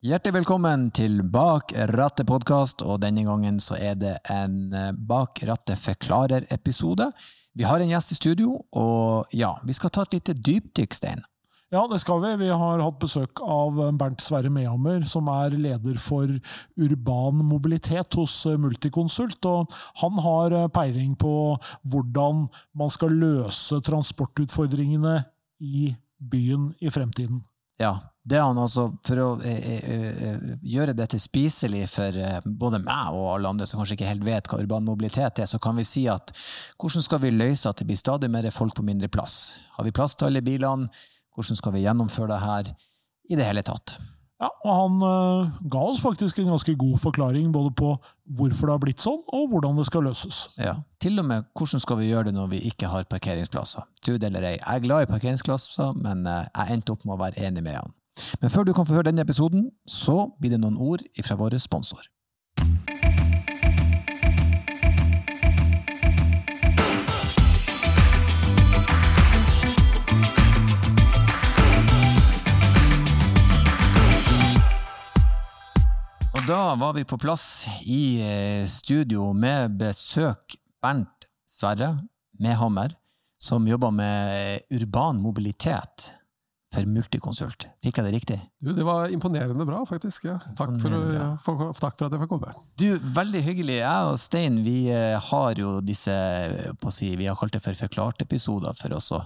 Hjertelig 0.00 0.38
velkommen 0.38 0.86
til 0.96 1.18
Bak 1.28 1.74
rattet-podkast, 1.90 2.80
og 2.88 3.02
denne 3.02 3.20
gangen 3.26 3.58
så 3.60 3.76
er 3.76 3.98
det 4.00 4.14
en 4.32 4.70
eh, 4.72 4.94
Bak 4.96 5.42
rattet 5.44 5.76
forklarer-episode. 5.76 7.04
Vi 7.52 7.66
har 7.68 7.84
en 7.84 7.90
gjest 7.92 8.14
i 8.14 8.16
studio, 8.16 8.54
og 8.80 9.34
ja, 9.36 9.50
vi 9.68 9.76
skal 9.76 9.92
ta 9.92 10.06
et 10.06 10.16
lite 10.16 10.32
dypdykk, 10.32 10.96
Stein. 10.96 11.20
Ja, 11.68 11.82
det 11.84 11.98
skal 12.00 12.22
vi. 12.24 12.30
Vi 12.46 12.48
har 12.48 12.80
hatt 12.80 12.96
besøk 13.02 13.42
av 13.44 13.76
Bernt 14.00 14.24
Sverre 14.24 14.48
Mehammer, 14.48 15.04
som 15.04 15.28
er 15.34 15.52
leder 15.52 16.00
for 16.00 16.32
urban 16.80 17.44
mobilitet 17.44 18.16
hos 18.16 18.38
Multiconsult. 18.56 19.44
og 19.44 19.76
Han 20.00 20.16
har 20.24 20.56
peiling 20.72 21.12
på 21.20 21.34
hvordan 21.92 22.46
man 22.72 22.96
skal 22.96 23.12
løse 23.20 23.82
transportutfordringene 23.84 25.18
i 25.60 25.90
byen 26.16 26.70
i 26.80 26.88
fremtiden. 26.88 27.44
Ja, 27.80 27.98
det 28.22 28.40
han 28.40 28.58
altså 28.60 28.86
For 29.06 29.20
å 29.22 29.28
eh, 29.40 29.68
eh, 29.72 30.24
eh, 30.28 30.42
gjøre 30.74 30.94
dette 30.96 31.18
spiselig 31.20 31.86
for 31.88 32.16
både 32.44 32.82
meg 32.82 33.16
og 33.16 33.30
alle 33.34 33.54
andre 33.54 33.68
som 33.68 33.80
kanskje 33.80 33.96
ikke 33.96 34.10
helt 34.10 34.26
vet 34.26 34.50
hva 34.50 34.60
urban 34.60 34.84
mobilitet 34.86 35.40
er, 35.40 35.48
så 35.48 35.60
kan 35.62 35.78
vi 35.80 35.86
si 35.88 36.04
at 36.12 36.34
hvordan 36.80 37.06
skal 37.06 37.22
vi 37.24 37.32
løse 37.32 37.70
at 37.70 37.80
det 37.80 37.88
blir 37.88 38.00
stadig 38.00 38.30
mer 38.32 38.50
folk 38.54 38.76
på 38.76 38.84
mindre 38.86 39.08
plass? 39.08 39.56
Har 39.76 39.88
vi 39.88 39.94
plass 39.96 40.18
til 40.18 40.28
alle 40.28 40.44
bilene? 40.44 40.90
Hvordan 41.34 41.56
skal 41.56 41.76
vi 41.76 41.84
gjennomføre 41.86 42.34
det 42.34 42.40
her 42.44 42.72
i 43.30 43.38
det 43.38 43.46
hele 43.46 43.64
tatt? 43.64 43.96
Ja, 44.40 44.48
og 44.64 44.70
Han 44.72 45.02
uh, 45.04 45.50
ga 45.68 45.80
oss 45.84 46.00
faktisk 46.00 46.38
en 46.40 46.48
ganske 46.48 46.72
god 46.80 46.96
forklaring 47.02 47.50
både 47.52 47.74
på 47.76 47.90
hvorfor 48.38 48.70
det 48.70 48.72
har 48.72 48.80
blitt 48.80 49.02
sånn, 49.04 49.20
og 49.36 49.52
hvordan 49.52 49.76
det 49.76 49.84
skal 49.88 50.06
løses. 50.08 50.46
Ja, 50.56 50.78
Til 51.02 51.20
og 51.20 51.28
med 51.28 51.48
hvordan 51.56 51.82
skal 51.84 52.00
vi 52.00 52.08
gjøre 52.08 52.30
det 52.30 52.38
når 52.38 52.48
vi 52.54 52.62
ikke 52.70 52.88
har 52.88 53.08
parkeringsplasser. 53.10 53.84
Tro 54.00 54.16
det 54.16 54.30
eller 54.30 54.48
ei, 54.48 54.56
jeg 54.56 54.80
er 54.80 54.84
glad 54.86 55.04
i 55.04 55.10
parkeringsplasser, 55.12 55.92
men 56.00 56.24
uh, 56.24 56.46
jeg 56.48 56.76
endte 56.78 56.96
opp 56.96 57.04
med 57.04 57.18
å 57.18 57.20
være 57.20 57.48
enig 57.50 57.66
med 57.68 57.82
han. 57.82 57.92
Men 58.40 58.50
før 58.52 58.66
du 58.66 58.72
kan 58.76 58.86
få 58.86 58.98
høre 58.98 59.10
denne 59.10 59.24
episoden, 59.24 59.70
så 59.88 60.30
blir 60.40 60.54
det 60.54 60.60
noen 60.62 60.78
ord 60.78 61.04
fra 61.24 61.36
vår 61.40 61.58
sponsor. 61.62 62.06
Og 76.30 76.46
da 76.48 76.74
var 76.80 76.94
vi 76.96 77.04
på 77.04 77.18
plass 77.20 77.66
i 77.84 78.20
eh, 78.24 78.62
studio 78.68 79.32
med 79.36 79.76
besøk 79.82 80.56
Bernt 80.80 81.28
Sverre 81.44 81.98
Mehammer, 82.40 82.94
som 83.40 83.66
jobber 83.68 83.92
med 83.92 84.64
urban 84.72 85.20
mobilitet 85.20 86.10
for 86.70 86.86
Multiconsult. 86.86 87.66
Fikk 87.82 87.98
jeg 87.98 88.06
det 88.06 88.12
riktig? 88.14 88.38
Du, 88.62 88.70
det 88.76 88.84
var 88.86 89.10
imponerende 89.10 89.66
bra, 89.66 89.80
faktisk. 89.88 90.28
Ja. 90.28 90.36
Takk, 90.58 90.76
for, 90.82 90.94
å, 90.94 91.00
for, 91.42 91.64
takk, 91.74 91.96
for, 91.98 92.06
at 92.06 92.14
jeg 92.14 92.22
fikk 92.22 92.30
komme. 92.30 92.54
Du, 92.78 92.88
Veldig 93.16 93.42
hyggelig. 93.48 93.80
Jeg 93.80 94.12
og 94.12 94.20
Stein 94.22 94.60
vi 94.66 94.78
eh, 94.94 95.16
har 95.30 95.58
jo 95.58 95.78
disse 95.82 96.14
på 96.78 96.90
å 96.90 96.94
si, 96.94 97.12
vi 97.18 97.26
har 97.26 97.38
kalt 97.38 97.56
det 97.56 97.62
for 97.64 97.78
forklart-episoder 97.84 98.78
for 98.78 98.98
oss 99.00 99.10
å 99.16 99.24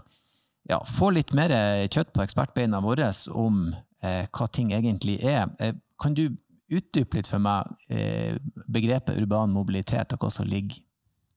ja, 0.70 0.80
få 0.88 1.10
litt 1.12 1.34
mer 1.36 1.52
kjøtt 1.92 2.14
på 2.16 2.24
ekspertbeina 2.24 2.80
våre 2.84 3.10
om 3.36 3.66
eh, 4.04 4.24
hva 4.32 4.48
ting 4.48 4.72
egentlig 4.72 5.18
er. 5.20 5.50
Eh, 5.60 5.74
kan 6.00 6.16
du 6.16 6.26
utdype 6.72 7.18
litt 7.18 7.28
for 7.28 7.42
meg 7.42 7.68
eh, 7.92 8.36
begrepet 8.72 9.18
urban 9.20 9.52
mobilitet, 9.52 10.14
og 10.14 10.24
hva 10.24 10.32
som 10.32 10.48
ligger 10.48 10.80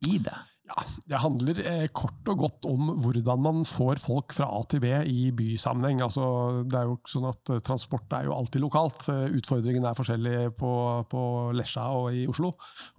i 0.07 0.19
det? 0.23 0.37
Ja, 0.67 0.83
Det 1.07 1.19
handler 1.23 1.59
eh, 1.63 1.85
kort 1.95 2.27
og 2.27 2.41
godt 2.41 2.65
om 2.67 2.89
hvordan 2.99 3.39
man 3.39 3.61
får 3.67 4.01
folk 4.03 4.33
fra 4.35 4.49
A 4.51 4.59
til 4.67 4.81
B 4.83 4.89
i 5.07 5.29
bysammenheng. 5.35 6.01
Altså, 6.03 6.25
det 6.67 6.75
er 6.79 6.89
jo 6.89 6.97
sånn 7.07 7.29
at 7.29 7.51
eh, 7.53 7.61
Transport 7.63 8.11
er 8.17 8.27
jo 8.27 8.35
alltid 8.35 8.63
lokalt. 8.65 9.07
Eh, 9.13 9.37
utfordringen 9.39 9.87
er 9.87 9.95
forskjellig 9.97 10.35
på, 10.59 10.73
på 11.07 11.23
Lesja 11.55 11.87
og 11.95 12.11
i 12.11 12.25
Oslo. 12.27 12.51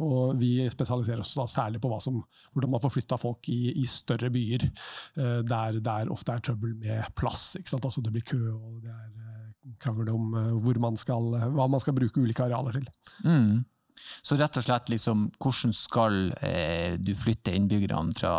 Og 0.06 0.34
vi 0.40 0.52
spesialiserer 0.72 1.24
oss 1.24 1.36
da 1.36 1.44
særlig 1.50 1.82
på 1.84 1.92
som, 2.00 2.22
hvordan 2.54 2.72
man 2.72 2.84
får 2.84 2.94
flytta 2.96 3.20
folk 3.20 3.52
i, 3.52 3.60
i, 3.82 3.86
større 3.88 4.28
byer, 4.30 4.68
der 5.16 5.78
det 5.82 5.94
ofte 6.12 6.34
er 6.34 6.42
trøbbel 6.44 6.76
med 6.78 7.08
plass. 7.18 7.56
Altså, 7.58 8.02
det 8.04 8.12
blir 8.14 8.26
kø, 8.28 8.38
og 8.54 8.84
det 8.84 8.92
er 8.92 9.74
krangel 9.82 10.12
om 10.14 10.36
man 10.84 11.00
skal, 11.00 11.34
hva 11.56 11.66
man 11.68 11.82
skal 11.82 11.96
bruke 11.96 12.22
ulike 12.22 12.44
arealer 12.44 12.78
til. 12.78 12.86
Mm. 13.24 13.64
Så 13.98 14.36
rett 14.38 14.56
og 14.60 14.64
slett, 14.64 14.90
liksom, 14.92 15.28
hvordan 15.40 15.74
skal 15.76 16.18
eh, 16.44 16.96
du 17.00 17.14
flytte 17.18 17.54
innbyggerne 17.56 18.16
fra, 18.18 18.34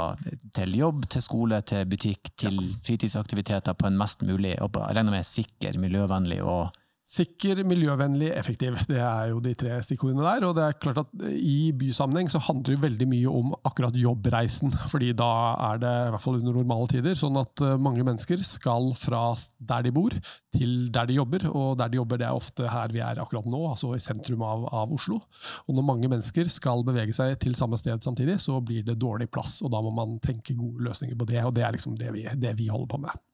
til 0.55 0.75
jobb, 0.79 1.07
til 1.11 1.25
skole, 1.25 1.61
til 1.67 1.87
butikk, 1.89 2.33
til 2.39 2.59
ja. 2.59 2.75
fritidsaktiviteter 2.85 3.77
på 3.77 3.89
en 3.89 3.99
mest 3.99 4.25
mulig 4.27 4.55
og 4.63 4.75
jeg 4.79 4.97
regner 4.97 5.15
med 5.15 5.27
sikker, 5.27 5.79
miljøvennlig 5.81 6.41
og 6.43 6.75
Sikker, 7.09 7.63
miljøvennlig, 7.65 8.27
effektiv. 8.37 8.75
Det 8.85 8.99
er 9.01 9.31
jo 9.31 9.39
de 9.41 9.55
tre 9.57 9.79
stikkordene 9.81 10.21
der. 10.21 10.43
Og 10.45 10.51
det 10.53 10.65
er 10.67 10.75
klart 10.77 10.99
at 11.01 11.23
I 11.41 11.71
bysammenheng 11.73 12.29
så 12.29 12.41
handler 12.45 12.75
det 12.75 12.83
veldig 12.83 13.07
mye 13.09 13.31
om 13.33 13.55
akkurat 13.65 13.97
jobbreisen. 13.97 14.69
fordi 14.91 15.09
da 15.17 15.29
er 15.71 15.81
det, 15.81 15.93
i 16.05 16.11
hvert 16.13 16.21
fall 16.21 16.37
under 16.37 16.59
normale 16.59 16.91
tider, 16.91 17.17
sånn 17.17 17.39
at 17.41 17.63
eh, 17.65 17.79
mange 17.81 18.05
mennesker 18.05 18.43
skal 18.45 18.91
fra 18.99 19.23
der 19.57 19.87
de 19.87 19.93
bor, 19.95 20.13
til 20.53 20.91
der 20.93 21.09
de 21.09 21.17
jobber. 21.17 21.47
Og 21.49 21.79
der 21.81 21.89
de 21.89 21.97
jobber, 21.97 22.21
det 22.21 22.29
er 22.29 22.37
ofte 22.37 22.69
her 22.69 22.93
vi 22.93 23.01
er 23.01 23.23
akkurat 23.23 23.49
nå, 23.49 23.63
altså 23.71 23.95
i 23.97 24.03
sentrum 24.05 24.45
av, 24.45 24.69
av 24.69 24.93
Oslo. 24.93 25.17
Og 25.65 25.79
når 25.79 25.89
mange 25.89 26.13
mennesker 26.13 26.51
skal 26.53 26.85
bevege 26.85 27.15
seg 27.17 27.39
til 27.41 27.57
samme 27.57 27.81
sted 27.81 28.05
samtidig, 28.05 28.37
så 28.45 28.61
blir 28.61 28.85
det 28.85 28.99
dårlig 29.01 29.31
plass. 29.33 29.63
Og 29.65 29.73
da 29.73 29.81
må 29.81 29.95
man 29.97 30.19
tenke 30.21 30.53
gode 30.53 30.85
løsninger 30.85 31.17
på 31.17 31.33
det, 31.33 31.41
og 31.41 31.57
det 31.57 31.65
er 31.65 31.73
liksom 31.73 31.97
det 31.97 32.13
vi, 32.13 32.29
det 32.37 32.53
vi 32.61 32.69
holder 32.69 32.93
på 32.93 33.01
med. 33.07 33.25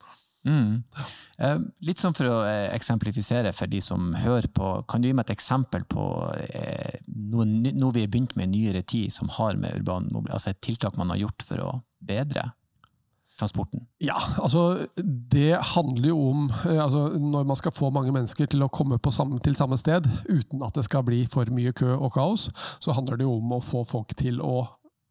Mm. 0.45 0.83
Eh, 1.41 1.55
litt 1.87 2.01
sånn 2.01 2.15
for 2.15 2.29
å 2.29 2.35
eh, 2.47 2.67
eksemplifisere 2.75 3.53
for 3.55 3.71
de 3.71 3.81
som 3.83 4.13
hører 4.21 4.47
på, 4.53 4.71
kan 4.89 5.01
du 5.01 5.09
gi 5.09 5.15
meg 5.17 5.27
et 5.27 5.35
eksempel 5.35 5.87
på 5.89 6.05
eh, 6.45 6.99
noe, 7.33 7.47
noe 7.73 7.95
vi 7.95 8.05
har 8.05 8.11
begynt 8.13 8.37
med 8.37 8.51
i 8.51 8.59
nyere 8.59 8.85
tid 8.85 9.13
som 9.13 9.31
har 9.39 9.57
med 9.59 9.81
urban 9.81 10.11
mobilitet, 10.11 10.37
altså 10.37 10.53
et 10.53 10.61
tiltak 10.69 11.01
man 11.01 11.11
har 11.13 11.23
gjort 11.25 11.47
for 11.47 11.65
å 11.65 11.71
bedre 12.05 12.51
transporten? 13.39 13.83
Ja, 14.03 14.15
altså 14.37 14.85
det 14.95 15.57
handler 15.73 16.07
jo 16.09 16.19
om 16.29 16.45
altså, 16.63 17.07
Når 17.19 17.43
man 17.43 17.57
skal 17.59 17.73
få 17.75 17.89
mange 17.91 18.13
mennesker 18.15 18.47
til 18.47 18.63
å 18.63 18.71
komme 18.71 18.99
samme, 19.11 19.39
til 19.43 19.57
samme 19.59 19.77
sted 19.81 20.07
uten 20.29 20.63
at 20.63 20.75
det 20.77 20.85
skal 20.87 21.03
bli 21.07 21.25
for 21.31 21.49
mye 21.51 21.73
kø 21.75 21.97
og 21.97 22.13
kaos, 22.15 22.49
så 22.79 22.95
handler 22.95 23.19
det 23.19 23.27
jo 23.27 23.35
om 23.39 23.57
å 23.57 23.63
få 23.63 23.83
folk 23.87 24.15
til 24.15 24.39
å 24.43 24.63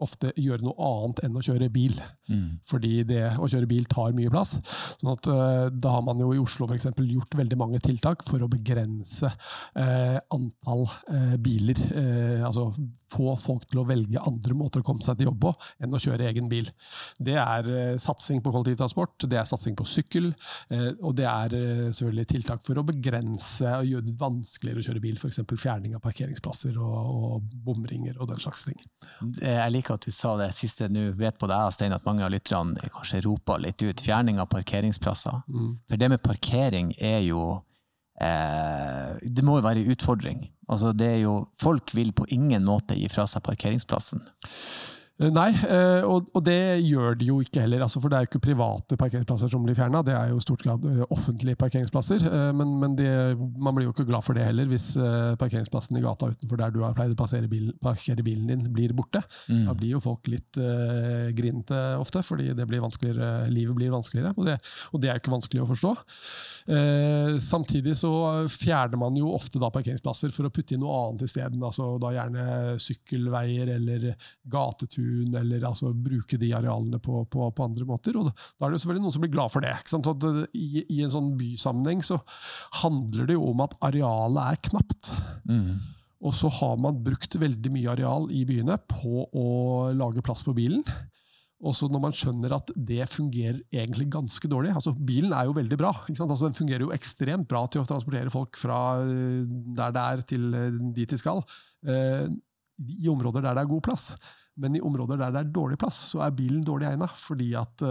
ofte 0.02 0.32
gjøre 0.40 0.64
noe 0.66 0.74
annet 0.88 1.22
enn 1.26 1.38
å 1.38 1.42
kjøre 1.44 1.70
bil. 1.72 1.94
Mm. 2.30 2.58
Fordi 2.66 3.04
det 3.06 3.22
å 3.38 3.48
kjøre 3.50 3.68
bil 3.70 3.86
tar 3.90 4.14
mye 4.16 4.32
plass. 4.32 4.56
Sånn 4.98 5.12
at 5.12 5.28
uh, 5.30 5.68
Da 5.70 5.94
har 5.96 6.04
man 6.06 6.20
jo 6.22 6.32
i 6.34 6.40
Oslo 6.42 6.66
for 6.66 6.76
eksempel, 6.76 7.08
gjort 7.14 7.38
veldig 7.38 7.58
mange 7.60 7.80
tiltak 7.84 8.24
for 8.26 8.42
å 8.42 8.50
begrense 8.50 9.30
uh, 9.30 10.18
antall 10.34 10.86
uh, 10.88 11.34
biler. 11.40 11.80
altså 12.44 12.70
få 13.14 13.34
folk 13.38 13.66
til 13.70 13.78
å 13.78 13.84
velge 13.86 14.22
andre 14.26 14.56
måter 14.58 14.82
å 14.82 14.86
komme 14.86 15.04
seg 15.04 15.18
til 15.18 15.28
jobb 15.28 15.36
på 15.44 15.50
enn 15.84 15.94
å 15.94 16.00
kjøre 16.02 16.26
egen 16.30 16.48
bil. 16.50 16.66
Det 17.22 17.36
er 17.38 17.68
satsing 18.02 18.40
på 18.42 18.50
kollektivtransport, 18.50 19.26
det 19.30 19.38
er 19.38 19.46
satsing 19.46 19.76
på 19.78 19.86
sykkel, 19.86 20.32
og 21.04 21.14
det 21.18 21.28
er 21.30 21.54
selvfølgelig 21.94 22.26
tiltak 22.32 22.64
for 22.64 22.80
å 22.80 22.86
begrense 22.88 23.70
og 23.76 23.86
gjøre 23.86 24.08
det 24.08 24.16
vanskeligere 24.18 24.82
å 24.82 24.88
kjøre 24.88 25.04
bil. 25.04 25.20
F.eks. 25.20 25.38
fjerning 25.52 25.94
av 25.94 26.02
parkeringsplasser 26.02 26.80
og, 26.82 26.96
og 27.14 27.54
bomringer 27.68 28.18
og 28.18 28.32
den 28.32 28.42
slags 28.42 28.66
ting. 28.66 28.80
Jeg 29.38 29.70
liker 29.76 29.83
at 29.92 30.06
du 30.06 30.12
sa 30.14 30.34
det 30.40 30.50
siste 30.56 30.88
nå. 30.92 31.10
Vet 31.18 31.38
på 31.40 31.48
deg, 31.50 31.72
Stein, 31.74 31.94
at 31.96 32.06
mange 32.06 32.24
av 32.24 32.32
lytterne 32.32 32.90
kanskje 32.94 33.22
roper 33.26 33.62
litt 33.62 33.82
ut. 33.84 34.00
Fjerning 34.04 34.40
av 34.42 34.50
parkeringsplasser. 34.52 35.44
Mm. 35.48 35.70
For 35.88 36.00
det 36.00 36.10
med 36.14 36.24
parkering 36.24 36.94
er 36.98 37.20
jo 37.26 37.44
eh, 38.20 39.14
Det 39.20 39.44
må 39.44 39.58
jo 39.58 39.66
være 39.66 39.84
en 39.84 39.94
utfordring. 39.94 40.42
Altså, 40.68 40.94
det 40.96 41.10
er 41.18 41.20
jo, 41.26 41.36
folk 41.60 41.92
vil 41.96 42.14
på 42.16 42.26
ingen 42.32 42.64
måte 42.64 42.96
gi 42.96 43.08
fra 43.12 43.26
seg 43.28 43.44
parkeringsplassen. 43.44 44.24
Eh, 45.22 45.30
nei, 45.30 45.50
eh, 45.70 46.02
og, 46.02 46.26
det 46.42 46.82
gjør 46.82 47.14
de 47.18 47.28
jo 47.28 47.38
ikke 47.44 47.62
heller. 47.62 47.84
Altså, 47.86 48.00
for 48.02 48.10
det 48.10 48.18
er 48.18 48.24
jo 48.24 48.32
ikke 48.32 48.42
private 48.48 48.98
parkeringsplasser 48.98 49.52
som 49.52 49.62
blir 49.62 49.76
fjerna, 49.78 50.02
det 50.06 50.16
er 50.18 50.32
jo 50.32 50.40
stort 50.42 50.64
grad 50.64 50.86
eh, 50.90 51.04
offentlige 51.14 51.58
parkeringsplasser. 51.60 52.24
Men, 52.56 52.74
men 52.80 52.96
det, 52.98 53.10
man 53.38 53.76
blir 53.76 53.86
jo 53.88 53.94
ikke 53.94 54.08
glad 54.08 54.26
for 54.26 54.34
det 54.36 54.46
heller, 54.48 54.66
hvis 54.70 54.92
parkeringsplassen 55.40 55.98
i 55.98 56.02
gata 56.02 56.32
utenfor 56.32 56.58
der 56.58 56.72
du 56.74 56.80
har 56.82 56.96
pleid 56.96 57.14
å 57.14 57.28
bilen, 57.50 57.74
parkere 57.82 58.24
bilen 58.26 58.50
din, 58.50 58.64
blir 58.74 58.94
borte. 58.96 59.22
Mm. 59.48 59.64
Da 59.68 59.76
blir 59.78 59.94
jo 59.94 60.02
folk 60.02 60.26
litt 60.30 60.58
uh, 60.58 61.30
grinete 61.36 61.78
ofte, 62.00 62.22
fordi 62.26 62.50
det 62.56 62.66
blir 62.68 62.82
livet 63.52 63.76
blir 63.76 63.92
vanskeligere. 63.92 64.34
Og 64.36 64.48
det, 64.48 64.56
og 64.92 65.02
det 65.02 65.10
er 65.10 65.18
jo 65.18 65.22
ikke 65.22 65.34
vanskelig 65.34 65.62
å 65.62 65.68
forstå. 65.70 65.92
Uh, 66.70 67.36
samtidig 67.44 67.96
så 68.00 68.12
fjerner 68.50 69.00
man 69.00 69.16
jo 69.18 69.32
ofte 69.36 69.62
da 69.62 69.70
parkeringsplasser 69.74 70.34
for 70.34 70.48
å 70.48 70.52
putte 70.54 70.76
inn 70.76 70.82
noe 70.84 70.98
annet 71.04 71.26
isteden. 71.28 71.62
Altså, 71.64 71.94
da 72.02 72.12
gjerne 72.14 72.76
sykkelveier 72.82 73.74
eller 73.76 74.10
gatetur 74.50 75.03
tun, 75.04 75.34
eller 75.40 75.66
altså, 75.68 75.92
bruke 75.92 76.38
de 76.40 76.50
arealene 76.56 77.00
på, 77.02 77.24
på, 77.30 77.48
på, 77.52 77.66
andre 77.68 77.88
måter. 77.88 78.16
Og 78.18 78.28
da, 78.28 78.34
da 78.34 78.66
er 78.66 78.72
det 78.72 78.78
jo 78.78 78.84
selvfølgelig 78.84 79.06
noen 79.06 79.16
som 79.16 79.24
blir 79.24 79.34
glad 79.34 79.54
for 79.54 79.64
det. 79.64 79.74
I, 80.56 80.84
I, 80.84 81.02
en 81.04 81.12
sånn 81.12 81.34
bysammenheng 81.40 82.04
så 82.04 82.20
handler 82.82 83.28
det 83.28 83.38
jo 83.38 83.50
om 83.52 83.64
at 83.64 83.76
arealet 83.84 84.54
er 84.54 84.62
knapt. 84.70 85.12
Mm. 85.50 85.74
Og 86.24 86.32
så 86.32 86.48
har 86.60 86.78
man 86.80 87.02
brukt 87.04 87.36
veldig 87.36 87.72
mye 87.74 87.90
areal 87.92 88.30
i 88.32 88.46
byene 88.48 88.78
på 88.88 89.26
å 89.28 89.48
lage 89.92 90.24
plass 90.24 90.44
for 90.46 90.56
bilen. 90.56 90.84
Og 91.64 91.76
når 91.88 92.02
man 92.02 92.14
skjønner 92.16 92.52
at 92.56 92.70
det 92.76 93.04
fungerer 93.08 93.60
egentlig 93.72 94.10
ganske 94.12 94.48
dårlig 94.50 94.74
altså 94.74 94.92
Bilen 94.92 95.32
er 95.32 95.46
jo 95.48 95.56
veldig 95.56 95.78
bra. 95.80 95.92
Altså, 96.10 96.48
den 96.48 96.56
fungerer 96.56 96.84
jo 96.84 96.92
ekstremt 96.92 97.48
bra 97.48 97.62
til 97.68 97.80
å 97.80 97.88
transportere 97.88 98.32
folk 98.32 98.58
fra 98.60 98.80
eh, 99.00 99.44
der 99.78 99.94
det 99.94 100.02
er, 100.04 100.24
til 100.28 100.48
eh, 100.58 100.80
dit 100.96 101.14
de 101.14 101.20
skal. 101.20 101.40
Eh, 101.88 102.26
I 103.06 103.12
områder 103.12 103.44
der 103.44 103.56
det 103.56 103.64
er 103.64 103.70
god 103.70 103.84
plass. 103.86 104.10
Men 104.60 104.76
i 104.78 104.82
områder 104.84 105.18
der 105.18 105.32
det 105.34 105.40
er 105.42 105.54
dårlig 105.54 105.78
plass, 105.82 105.96
så 106.12 106.20
er 106.22 106.34
bilen 106.36 106.62
dårlig 106.66 106.86
egna. 106.92 107.08
Fordi 107.18 107.48
at 107.58 107.84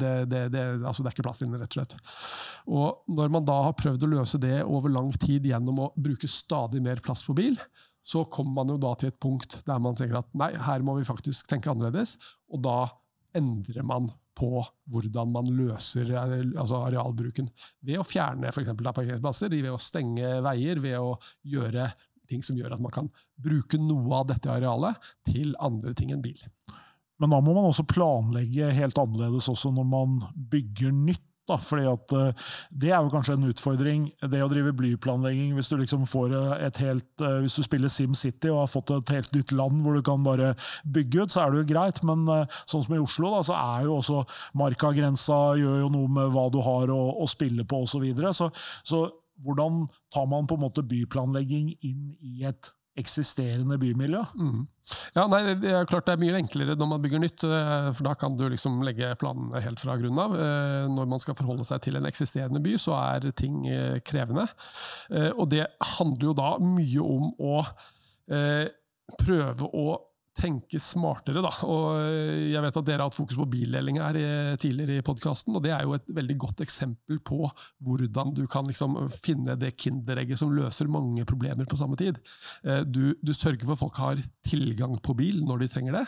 det, 0.00 0.12
det, 0.30 0.44
det, 0.54 0.62
altså 0.80 1.04
det 1.04 1.10
er 1.10 1.16
ikke 1.16 1.26
plass 1.26 1.42
inne, 1.44 1.60
rett 1.60 1.74
og 1.74 1.80
slett. 1.80 1.98
Og 2.68 3.12
når 3.18 3.34
man 3.34 3.48
da 3.48 3.58
har 3.66 3.76
prøvd 3.76 4.06
å 4.06 4.12
løse 4.14 4.40
det 4.40 4.62
over 4.64 4.92
lang 4.94 5.12
tid 5.20 5.46
gjennom 5.50 5.84
å 5.84 5.90
bruke 5.96 6.30
stadig 6.30 6.80
mer 6.84 7.02
plass 7.04 7.26
på 7.28 7.36
bil, 7.36 7.58
så 8.08 8.24
kommer 8.32 8.62
man 8.62 8.72
jo 8.72 8.78
da 8.80 8.94
til 8.96 9.10
et 9.10 9.20
punkt 9.20 9.60
der 9.66 9.82
man 9.84 9.96
tenker 9.98 10.22
at 10.22 10.30
nei, 10.38 10.54
her 10.56 10.84
må 10.86 10.96
vi 10.96 11.04
faktisk 11.08 11.50
tenke 11.50 11.68
annerledes. 11.72 12.16
Og 12.48 12.62
da 12.64 12.80
endrer 13.36 13.84
man 13.84 14.08
på 14.38 14.62
hvordan 14.92 15.32
man 15.34 15.48
løser 15.58 16.12
altså 16.14 16.82
arealbruken. 16.86 17.48
Ved 17.84 18.00
å 18.00 18.06
fjerne 18.06 18.52
for 18.54 18.68
parkeringsplasser, 18.68 19.50
ved 19.52 19.74
å 19.74 19.80
stenge 19.82 20.38
veier, 20.46 20.80
ved 20.82 20.98
å 21.00 21.16
gjøre 21.42 21.88
ting 22.28 22.44
som 22.44 22.58
gjør 22.58 22.76
at 22.76 22.82
man 22.84 22.94
kan 22.94 23.08
bruke 23.40 23.80
noe 23.80 24.20
av 24.20 24.28
dette 24.32 24.52
arealet 24.52 25.10
til 25.28 25.56
andre 25.64 25.94
ting 25.96 26.12
enn 26.14 26.24
bil. 26.24 26.40
Men 27.18 27.34
da 27.34 27.40
må 27.42 27.54
man 27.54 27.66
også 27.68 27.86
planlegge 27.88 28.70
helt 28.76 28.98
annerledes 29.00 29.48
også 29.50 29.72
når 29.74 29.88
man 29.88 30.20
bygger 30.52 30.94
nytt. 30.94 31.24
Da, 31.48 31.56
fordi 31.56 31.86
at 31.88 32.12
uh, 32.12 32.48
Det 32.68 32.90
er 32.90 32.98
jo 33.00 33.08
kanskje 33.08 33.32
en 33.38 33.46
utfordring, 33.48 34.02
det 34.20 34.42
å 34.44 34.50
drive 34.52 34.74
blyplanlegging. 34.76 35.54
Hvis 35.56 35.70
du 35.72 35.78
liksom 35.80 36.02
får 36.04 36.34
eh, 36.36 36.50
et 36.66 36.80
helt, 36.84 37.06
uh, 37.24 37.38
hvis 37.40 37.56
du 37.56 37.62
spiller 37.64 37.88
SimCity 37.88 38.50
og 38.52 38.58
har 38.60 38.68
fått 38.68 38.92
et 38.92 39.14
helt 39.16 39.32
nytt 39.32 39.54
land 39.56 39.80
hvor 39.80 39.96
du 39.96 40.02
kan 40.04 40.20
bare 40.26 40.50
bygge 40.84 41.24
ut, 41.24 41.32
så 41.32 41.46
er 41.46 41.54
det 41.54 41.62
jo 41.62 41.70
greit. 41.70 42.02
Men 42.04 42.28
sånn 42.68 42.84
som 42.84 42.98
i 42.98 43.00
Oslo, 43.00 43.32
da, 43.32 43.40
så 43.48 43.56
er 43.56 43.88
jo 43.88 43.96
også 43.96 44.20
markagrensa 44.60 45.38
gjør 45.56 45.86
jo 45.86 45.88
noe 45.96 46.12
med 46.18 46.36
hva 46.36 46.50
du 46.52 46.60
har 46.68 46.92
å, 46.92 47.00
å 47.16 47.30
spille 47.32 47.64
på 47.64 47.80
osv. 47.80 47.96
Så, 47.96 48.02
videre. 48.04 48.34
så 48.36 48.50
Så 48.84 49.06
hvordan 49.44 49.86
tar 50.14 50.26
man 50.30 50.48
på 50.48 50.58
en 50.58 50.64
måte 50.66 50.84
byplanlegging 50.86 51.72
inn 51.86 52.10
i 52.24 52.42
et 52.48 52.72
eksisterende 52.98 53.78
bymiljø? 53.78 54.24
Mm. 54.40 54.66
Ja, 55.14 55.26
nei, 55.30 55.40
det 55.60 55.70
er 55.70 55.86
klart 55.88 56.06
det 56.08 56.14
er 56.16 56.22
mye 56.22 56.38
enklere 56.38 56.74
når 56.78 56.90
man 56.90 57.02
bygger 57.04 57.22
nytt, 57.22 57.44
eh, 57.44 57.90
for 57.94 58.08
da 58.08 58.14
kan 58.18 58.36
du 58.38 58.46
liksom 58.48 58.80
legge 58.86 59.12
planene 59.20 59.62
helt 59.62 59.82
fra 59.82 59.96
grunnen 60.00 60.22
av. 60.22 60.34
Eh, 60.34 60.88
når 60.90 61.10
man 61.12 61.22
skal 61.22 61.36
forholde 61.38 61.66
seg 61.68 61.82
til 61.84 61.98
en 61.98 62.08
eksisterende 62.08 62.62
by, 62.64 62.74
så 62.80 62.96
er 62.98 63.30
ting 63.38 63.60
eh, 63.70 64.00
krevende. 64.06 64.48
Og 65.36 65.46
det 65.52 65.66
handler 65.98 66.30
jo 66.30 66.36
da 66.36 66.50
mye 66.62 67.04
om 67.04 67.30
å 67.38 67.60
prøve 69.18 69.68
å 69.72 69.84
tenke 70.38 70.80
smartere. 70.82 71.42
Da. 71.44 71.50
Og 71.66 71.98
jeg 72.52 72.62
vet 72.64 72.80
at 72.80 72.86
dere 72.86 73.02
har 73.02 73.10
hatt 73.10 73.18
fokus 73.18 73.38
på 73.40 73.48
bildeling 73.50 74.00
her 74.02 74.18
tidligere 74.60 75.00
i 75.00 75.06
podkasten, 75.06 75.56
og 75.58 75.64
det 75.64 75.74
er 75.74 75.84
jo 75.86 75.96
et 75.96 76.06
veldig 76.18 76.38
godt 76.46 76.62
eksempel 76.64 77.20
på 77.26 77.42
hvordan 77.84 78.34
du 78.36 78.44
kan 78.50 78.68
liksom 78.68 78.96
finne 79.12 79.58
det 79.58 79.74
kinderegget 79.80 80.40
som 80.40 80.54
løser 80.54 80.90
mange 80.90 81.26
problemer 81.28 81.68
på 81.68 81.78
samme 81.78 81.98
tid. 81.98 82.18
Eh, 82.64 82.82
du, 82.86 83.14
du 83.20 83.34
sørger 83.34 83.64
for 83.66 83.74
at 83.74 83.82
folk 83.82 84.02
har 84.02 84.24
tilgang 84.46 84.96
på 85.02 85.16
bil 85.18 85.42
når 85.46 85.64
de 85.64 85.70
trenger 85.72 86.00
det, 86.00 86.06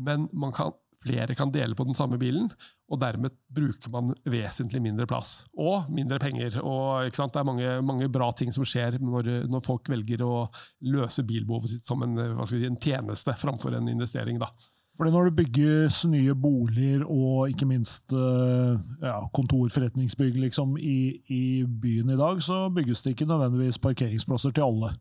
men 0.00 0.28
man 0.32 0.54
kan 0.56 0.74
flere 1.00 1.34
kan 1.34 1.52
dele 1.52 1.76
på 1.76 1.86
den 1.88 1.96
samme 1.96 2.18
bilen, 2.20 2.50
og 2.90 3.00
dermed 3.00 3.32
bruker 3.48 3.92
man 3.92 4.12
vesentlig 4.28 4.82
mindre 4.84 5.06
plass. 5.08 5.46
Og 5.56 5.88
mindre 5.92 6.18
penger. 6.20 6.60
Og, 6.62 7.08
Det 7.10 7.40
er 7.40 7.46
mange, 7.46 7.80
mange, 7.82 8.08
bra 8.08 8.32
ting 8.32 8.52
som 8.52 8.64
skjer 8.64 8.98
når, 9.00 9.48
når, 9.48 9.64
folk 9.64 9.88
velger 9.88 10.22
å 10.26 10.50
løse 10.80 11.24
bilbehovet 11.24 11.70
sitt 11.70 11.86
som 11.86 12.02
en, 12.02 12.18
si, 12.46 12.64
en 12.66 12.76
tjeneste 12.76 13.32
framfor 13.38 13.74
en 13.76 13.88
investering. 13.88 14.38
Da. 14.38 14.50
Fordi 14.98 15.10
Når 15.14 15.30
det 15.30 15.36
bygges 15.36 16.04
nye 16.12 16.34
boliger 16.34 17.04
og 17.06 17.48
ikke 17.48 17.68
minst 17.68 18.12
eh, 18.12 18.90
ja, 19.00 19.20
kontorforretningsbygg 19.32 20.36
liksom, 20.42 20.76
i, 20.76 21.20
i 21.32 21.44
byen 21.64 22.12
i 22.12 22.18
dag, 22.20 22.42
så 22.44 22.66
bygges 22.68 23.02
det 23.02 23.14
ikke 23.14 23.30
nødvendigvis 23.30 23.80
parkeringsplasser 23.80 24.52
til 24.52 24.66
alle. 24.66 24.92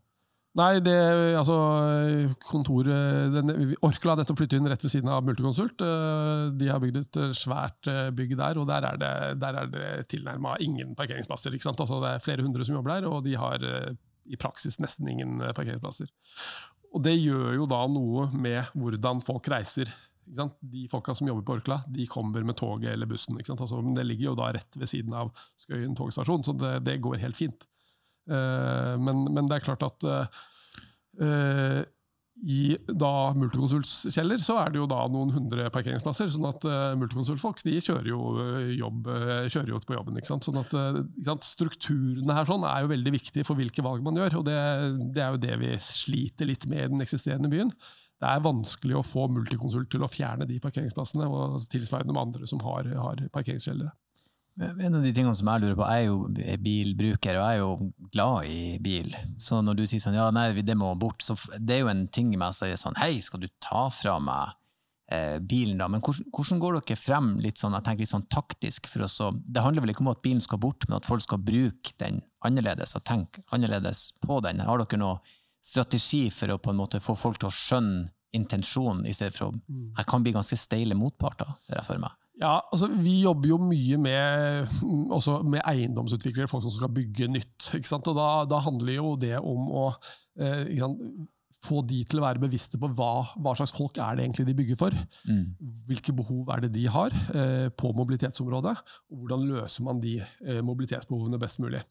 Nei, 0.57 0.79
det, 0.81 0.95
altså 1.37 1.55
kontoret 2.41 3.35
Orkla 3.85 4.15
har 4.17 4.25
flyttet 4.33 4.57
inn 4.57 4.69
rett 4.71 4.81
ved 4.81 4.91
siden 4.95 5.11
av 5.13 5.21
Multiconsult. 5.27 5.83
Eh, 5.85 6.47
de 6.57 6.71
har 6.71 6.81
bygd 6.81 6.97
et 7.03 7.19
eh, 7.21 7.35
svært 7.37 7.89
eh, 7.91 8.09
bygg 8.17 8.33
der, 8.39 8.57
og 8.57 8.65
der 8.71 8.87
er 8.89 8.97
det, 8.97 9.11
der 9.43 9.59
er 9.61 9.69
det 9.69 9.91
tilnærma 10.09 10.55
ingen 10.65 10.95
parkeringsplasser. 10.97 11.53
Altså, 11.53 12.01
det 12.01 12.15
er 12.15 12.25
flere 12.25 12.45
hundre 12.47 12.65
som 12.65 12.79
jobber 12.79 12.95
der, 12.95 13.09
og 13.11 13.21
de 13.27 13.37
har 13.37 13.61
i 13.61 14.41
praksis 14.41 14.79
nesten 14.81 15.07
ingen 15.13 15.37
parkeringsplasser. 15.53 16.09
Og 16.97 17.05
det 17.05 17.19
gjør 17.19 17.53
jo 17.59 17.69
da 17.69 17.83
noe 17.91 18.27
med 18.33 18.73
hvordan 18.73 19.21
folk 19.21 19.51
reiser. 19.53 19.93
De 20.25 20.87
folka 20.89 21.13
som 21.17 21.29
jobber 21.29 21.45
på 21.45 21.59
Orkla, 21.59 21.83
de 21.93 22.09
kommer 22.09 22.41
med 22.45 22.57
toget 22.57 22.95
eller 22.95 23.09
bussen. 23.09 23.37
Altså, 23.37 23.83
det 23.93 24.05
ligger 24.09 24.31
jo 24.31 24.39
da 24.41 24.49
rett 24.57 24.81
ved 24.81 24.89
siden 24.89 25.13
av 25.13 25.29
Skøyen 25.61 25.93
togstasjon, 25.97 26.45
så 26.45 26.57
det, 26.57 26.79
det 26.89 27.03
går 27.05 27.21
helt 27.21 27.37
fint. 27.37 27.69
Eh, 28.29 28.95
men, 29.01 29.23
men, 29.33 29.47
det 29.49 29.57
er 29.59 29.65
klart 29.65 29.85
at 29.85 30.05
uh, 30.09 31.79
i 32.39 32.77
da 32.87 33.11
Multiconsults 33.35 34.05
kjeller 34.15 34.39
så 34.39 34.55
er 34.61 34.71
det 34.71 34.79
jo 34.79 34.87
da 34.87 35.01
noen 35.11 35.33
hundre 35.35 35.65
parkeringsplasser. 35.73 36.29
sånn 36.31 36.47
at 36.47 36.67
uh, 36.69 36.95
Multiconsult-folk 36.99 37.63
de 37.67 37.75
kjører 37.83 38.11
jo, 38.11 38.19
jobb, 38.77 39.09
kjører 39.51 39.73
jo 39.73 39.81
på 39.83 39.97
jobben. 39.97 40.19
ikke 40.19 40.31
sant? 40.31 40.47
Sånn 40.47 40.61
at 40.61 40.75
sant? 41.27 41.47
Strukturene 41.47 42.37
her 42.37 42.47
sånn 42.47 42.67
er 42.69 42.85
jo 42.85 42.93
veldig 42.93 43.15
viktige 43.17 43.47
for 43.47 43.59
hvilke 43.59 43.83
valg 43.85 44.05
man 44.05 44.19
gjør. 44.21 44.39
og 44.41 44.45
det, 44.47 44.59
det, 45.15 45.25
er 45.25 45.33
jo 45.35 45.43
det 45.47 45.57
vi 45.65 45.73
sliter 45.83 46.47
litt 46.47 46.69
med 46.71 46.85
i 46.85 46.93
den 46.93 47.03
eksisterende 47.07 47.51
byen. 47.51 47.73
Det 48.19 48.27
er 48.27 48.43
vanskelig 48.43 48.97
å 48.99 49.05
få 49.05 49.29
Multiconsult 49.31 49.89
til 49.91 50.03
å 50.03 50.11
fjerne 50.11 50.47
de 50.47 50.59
parkeringsplassene, 50.63 51.27
og 51.27 51.59
tilsvarende 51.71 52.15
med 52.15 52.25
andre 52.27 52.49
som 52.51 52.59
har, 52.65 52.87
har 52.99 53.27
parkeringskjellere. 53.35 53.93
En 54.59 54.95
av 54.95 55.03
de 55.03 55.11
tingene 55.15 55.35
som 55.37 55.47
jeg 55.47 55.63
lurer 55.63 55.75
på, 55.79 55.87
jeg 55.87 56.03
er 56.03 56.09
jo 56.09 56.55
bilbruker, 56.59 57.37
og 57.39 57.45
jeg 57.45 57.55
er 57.55 57.61
jo 57.61 58.07
glad 58.11 58.47
i 58.51 58.63
bil. 58.83 59.13
Så 59.39 59.61
når 59.63 59.77
du 59.79 59.85
sier 59.87 60.03
sånn, 60.03 60.17
ja, 60.19 60.25
nei, 60.35 60.49
det 60.67 60.75
må 60.75 60.91
bort, 60.99 61.23
så 61.23 61.37
det 61.55 61.77
er 61.77 61.85
jo 61.85 61.91
en 61.93 62.07
ting 62.11 62.33
som 62.35 62.67
å 62.67 62.67
er 62.67 62.81
sånn, 62.81 62.99
hei, 62.99 63.21
skal 63.23 63.39
du 63.39 63.47
ta 63.63 63.85
fra 63.93 64.17
meg 64.19 64.57
eh, 65.15 65.37
bilen 65.39 65.79
da? 65.79 65.87
Men 65.87 66.03
hvordan, 66.03 66.27
hvordan, 66.35 66.59
går 66.59 66.79
dere 66.81 66.99
frem 66.99 67.31
litt 67.39 67.61
sånn, 67.61 67.77
jeg 67.77 67.87
tenker 67.87 68.03
litt 68.03 68.11
sånn 68.11 68.27
taktisk 68.27 68.91
for 68.91 69.07
oss? 69.07 69.17
Det 69.47 69.63
handler 69.63 69.87
vel 69.87 69.95
ikke 69.95 70.03
om 70.03 70.11
at 70.11 70.23
bilen 70.27 70.43
skal 70.43 70.59
bort, 70.59 70.89
men 70.89 70.99
at 70.99 71.07
folk 71.07 71.23
skal 71.23 71.39
bruke 71.39 71.95
den 72.03 72.19
annerledes, 72.43 72.97
og 72.99 73.07
tenke 73.07 73.45
annerledes 73.55 74.09
på 74.25 74.41
den. 74.43 74.59
Har 74.67 74.83
dere 74.83 74.99
noen 74.99 75.35
strategi 75.63 76.25
for 76.35 76.51
å 76.51 76.59
på 76.59 76.73
en 76.73 76.81
måte 76.83 76.99
få 77.03 77.15
folk 77.19 77.39
til 77.39 77.47
å 77.47 77.55
skjønne 77.55 78.09
intensjonen, 78.35 79.07
i 79.09 79.13
stedet 79.15 79.33
for 79.33 79.49
å 79.49 79.55
mm. 79.55 79.93
Her 79.97 80.05
kan 80.05 80.21
bli 80.25 80.35
ganske 80.35 80.57
steile 80.59 80.97
motparter, 80.97 81.49
ser 81.63 81.79
jeg 81.79 81.87
for 81.87 82.01
meg. 82.01 82.13
Ja, 82.39 82.53
altså 82.71 82.87
Vi 83.03 83.17
jobber 83.25 83.51
jo 83.51 83.57
mye 83.61 83.97
med, 83.99 84.77
med 85.51 85.59
eiendomsutviklere, 85.67 86.47
folk 86.47 86.63
som 86.63 86.71
skal 86.71 86.93
bygge 86.95 87.27
nytt. 87.31 87.73
ikke 87.75 87.89
sant? 87.89 88.07
Og 88.07 88.15
Da, 88.15 88.29
da 88.47 88.61
handler 88.63 88.95
jo 88.95 89.15
det 89.19 89.35
om 89.39 89.67
å 89.75 89.89
eh, 90.39 90.71
få 91.65 91.81
de 91.87 91.99
til 92.07 92.21
å 92.21 92.23
være 92.23 92.41
bevisste 92.41 92.79
på 92.79 92.89
hva, 92.95 93.11
hva, 93.35 93.55
slags 93.57 93.73
folk 93.75 93.97
er 93.99 94.15
det 94.15 94.25
egentlig 94.25 94.47
de 94.47 94.55
bygger 94.61 94.79
for. 94.79 94.95
Mm. 95.27 95.43
Hvilke 95.89 96.15
behov 96.15 96.53
er 96.53 96.63
det 96.63 96.71
de 96.77 96.85
har 96.91 97.15
eh, 97.33 97.67
på 97.75 97.91
mobilitetsområdet, 97.97 98.77
og 99.11 99.19
hvordan 99.19 99.43
løser 99.49 99.87
man 99.87 99.99
de 100.03 100.19
eh, 100.21 100.61
mobilitetsbehovene 100.63 101.41
best 101.41 101.59
mulig. 101.63 101.83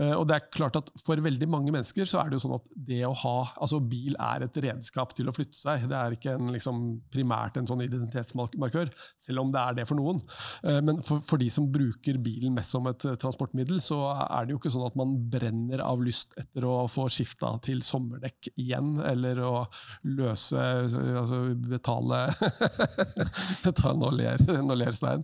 Eh, 0.00 0.12
og 0.16 0.24
det 0.28 0.38
er 0.38 0.46
klart 0.54 0.76
at 0.78 0.88
For 1.04 1.20
veldig 1.20 1.46
mange 1.52 1.72
mennesker 1.74 2.08
så 2.08 2.22
er 2.22 2.30
det 2.30 2.38
jo 2.38 2.44
sånn 2.46 2.56
at 2.56 2.68
det 2.72 3.02
å 3.04 3.12
ha, 3.24 3.36
altså 3.60 3.80
bil 3.84 4.16
er 4.16 4.46
et 4.46 4.58
redskap 4.64 5.12
til 5.16 5.28
å 5.28 5.34
flytte 5.36 5.58
seg. 5.58 5.84
Det 5.90 5.98
er 5.98 6.16
ikke 6.16 6.36
en, 6.38 6.48
liksom, 6.54 6.80
primært 7.12 7.58
en 7.60 7.68
sånn 7.68 7.84
identitetsmarkør, 7.84 8.92
selv 9.20 9.44
om 9.44 9.52
det 9.52 9.60
er 9.60 9.76
det 9.76 9.86
for 9.90 10.00
noen. 10.00 10.20
Eh, 10.64 10.80
men 10.84 11.02
for, 11.04 11.20
for, 11.28 11.40
de 11.42 11.50
som 11.52 11.68
bruker 11.72 12.20
bilen 12.22 12.56
mest 12.56 12.72
som 12.72 12.88
et 12.88 13.06
eh, 13.08 13.18
transportmiddel, 13.20 13.82
så 13.84 14.00
er 14.24 14.46
det 14.46 14.54
jo 14.56 14.62
ikke 14.62 14.72
sånn 14.72 14.86
at 14.88 14.98
man 14.98 15.14
brenner 15.32 15.84
av 15.84 16.00
lyst 16.04 16.36
etter 16.40 16.66
å 16.68 16.86
få 16.90 17.08
skifta 17.12 17.52
til 17.64 17.82
sommerdekk 17.84 18.52
igjen, 18.54 18.94
eller 19.04 19.42
å 19.44 19.54
løse 20.08 20.60
altså 20.62 21.42
betale 21.72 22.22
Nå 23.98 24.08
ler, 24.14 24.40
ler 24.78 24.94
Stein. 24.96 25.22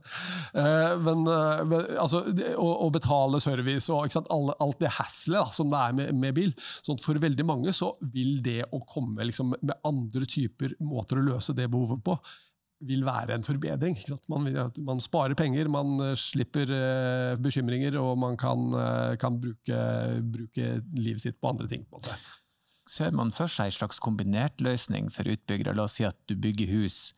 Men 0.53 1.23
altså, 1.29 2.21
å, 2.59 2.69
å 2.85 2.89
betale 2.93 3.41
service 3.43 3.89
og 3.93 4.07
ikke 4.07 4.19
sant, 4.19 4.31
alle 4.35 4.58
alt 4.62 4.81
det 4.83 4.91
hasselet 4.99 5.55
som 5.55 5.71
det 5.71 5.79
er 5.79 5.97
med, 5.97 6.12
med, 6.19 6.35
bil. 6.37 6.53
Sånn 6.59 7.00
for 7.03 7.19
veldig 7.23 7.47
mange 7.47 7.75
så 7.77 7.93
vil 8.12 8.38
det 8.45 8.62
å 8.75 8.83
komme 8.88 9.27
liksom, 9.29 9.55
med 9.59 9.75
andre 9.88 10.29
typer 10.29 10.77
måter 10.85 11.21
å 11.21 11.27
løse 11.31 11.57
det 11.57 11.69
behovet 11.73 12.05
på, 12.05 12.19
vil 12.88 13.03
være 13.07 13.35
en 13.35 13.47
forbedring. 13.47 13.97
Man, 14.31 14.49
man, 14.87 15.00
sparer 15.03 15.35
penger, 15.38 15.71
man 15.73 15.97
uh, 15.99 16.12
slipper 16.19 16.71
uh, 16.71 17.38
bekymringer, 17.43 17.97
og 17.99 18.12
man 18.23 18.38
kan, 18.38 18.69
uh, 18.75 19.15
kan 19.19 19.38
bruke, 19.43 19.79
bruke, 20.23 20.69
livet 20.95 21.25
sitt 21.25 21.41
på 21.43 21.50
andre 21.50 21.67
ting. 21.71 21.87
på 21.88 21.99
en 21.99 22.05
måte. 22.05 22.19
Ser 22.88 23.11
man 23.17 23.33
for 23.35 23.50
seg 23.53 23.69
en 23.69 23.79
slags 23.81 23.99
kombinert 24.00 24.62
løsning 24.65 25.11
for 25.12 25.29
utbyggere? 25.29 25.75
La 25.77 25.88
oss 25.88 25.99
si 25.99 26.07
at 26.09 26.17
du 26.31 26.37
bygger 26.38 26.71
hus 26.79 27.11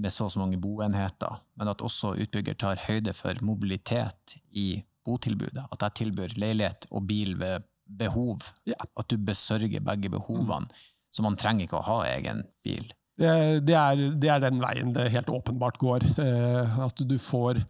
med 0.00 0.12
så 0.12 0.26
og 0.26 0.32
så 0.32 0.40
mange 0.40 0.56
boenheter, 0.60 1.42
men 1.60 1.68
at 1.68 1.84
også 1.84 2.14
utbygger 2.24 2.56
tar 2.58 2.80
høyde 2.88 3.12
for 3.12 3.36
mobilitet 3.44 4.38
i 4.56 4.82
botilbudet. 5.06 5.66
At 5.72 5.86
jeg 5.86 5.98
tilbyr 6.02 6.34
leilighet 6.40 6.88
og 6.90 7.06
bil 7.08 7.36
ved 7.40 7.68
behov. 7.98 8.42
Ja. 8.68 8.78
At 8.98 9.10
du 9.10 9.18
besørger 9.18 9.84
begge 9.84 10.10
behovene. 10.12 10.66
Mm. 10.66 10.90
Så 11.12 11.24
man 11.24 11.36
trenger 11.36 11.66
ikke 11.66 11.80
å 11.80 11.86
ha 11.86 12.02
egen 12.14 12.44
bil. 12.64 12.86
Det, 13.20 13.32
det, 13.68 13.76
er, 13.76 14.04
det, 14.16 14.28
er, 14.32 14.40
den 14.40 14.62
veien 14.62 14.94
det 14.96 15.10
helt 15.12 15.30
åpenbart 15.30 15.78
går. 15.82 16.06
Eh, 16.22 16.78
at 16.86 17.02
du 17.04 17.18
får 17.20 17.60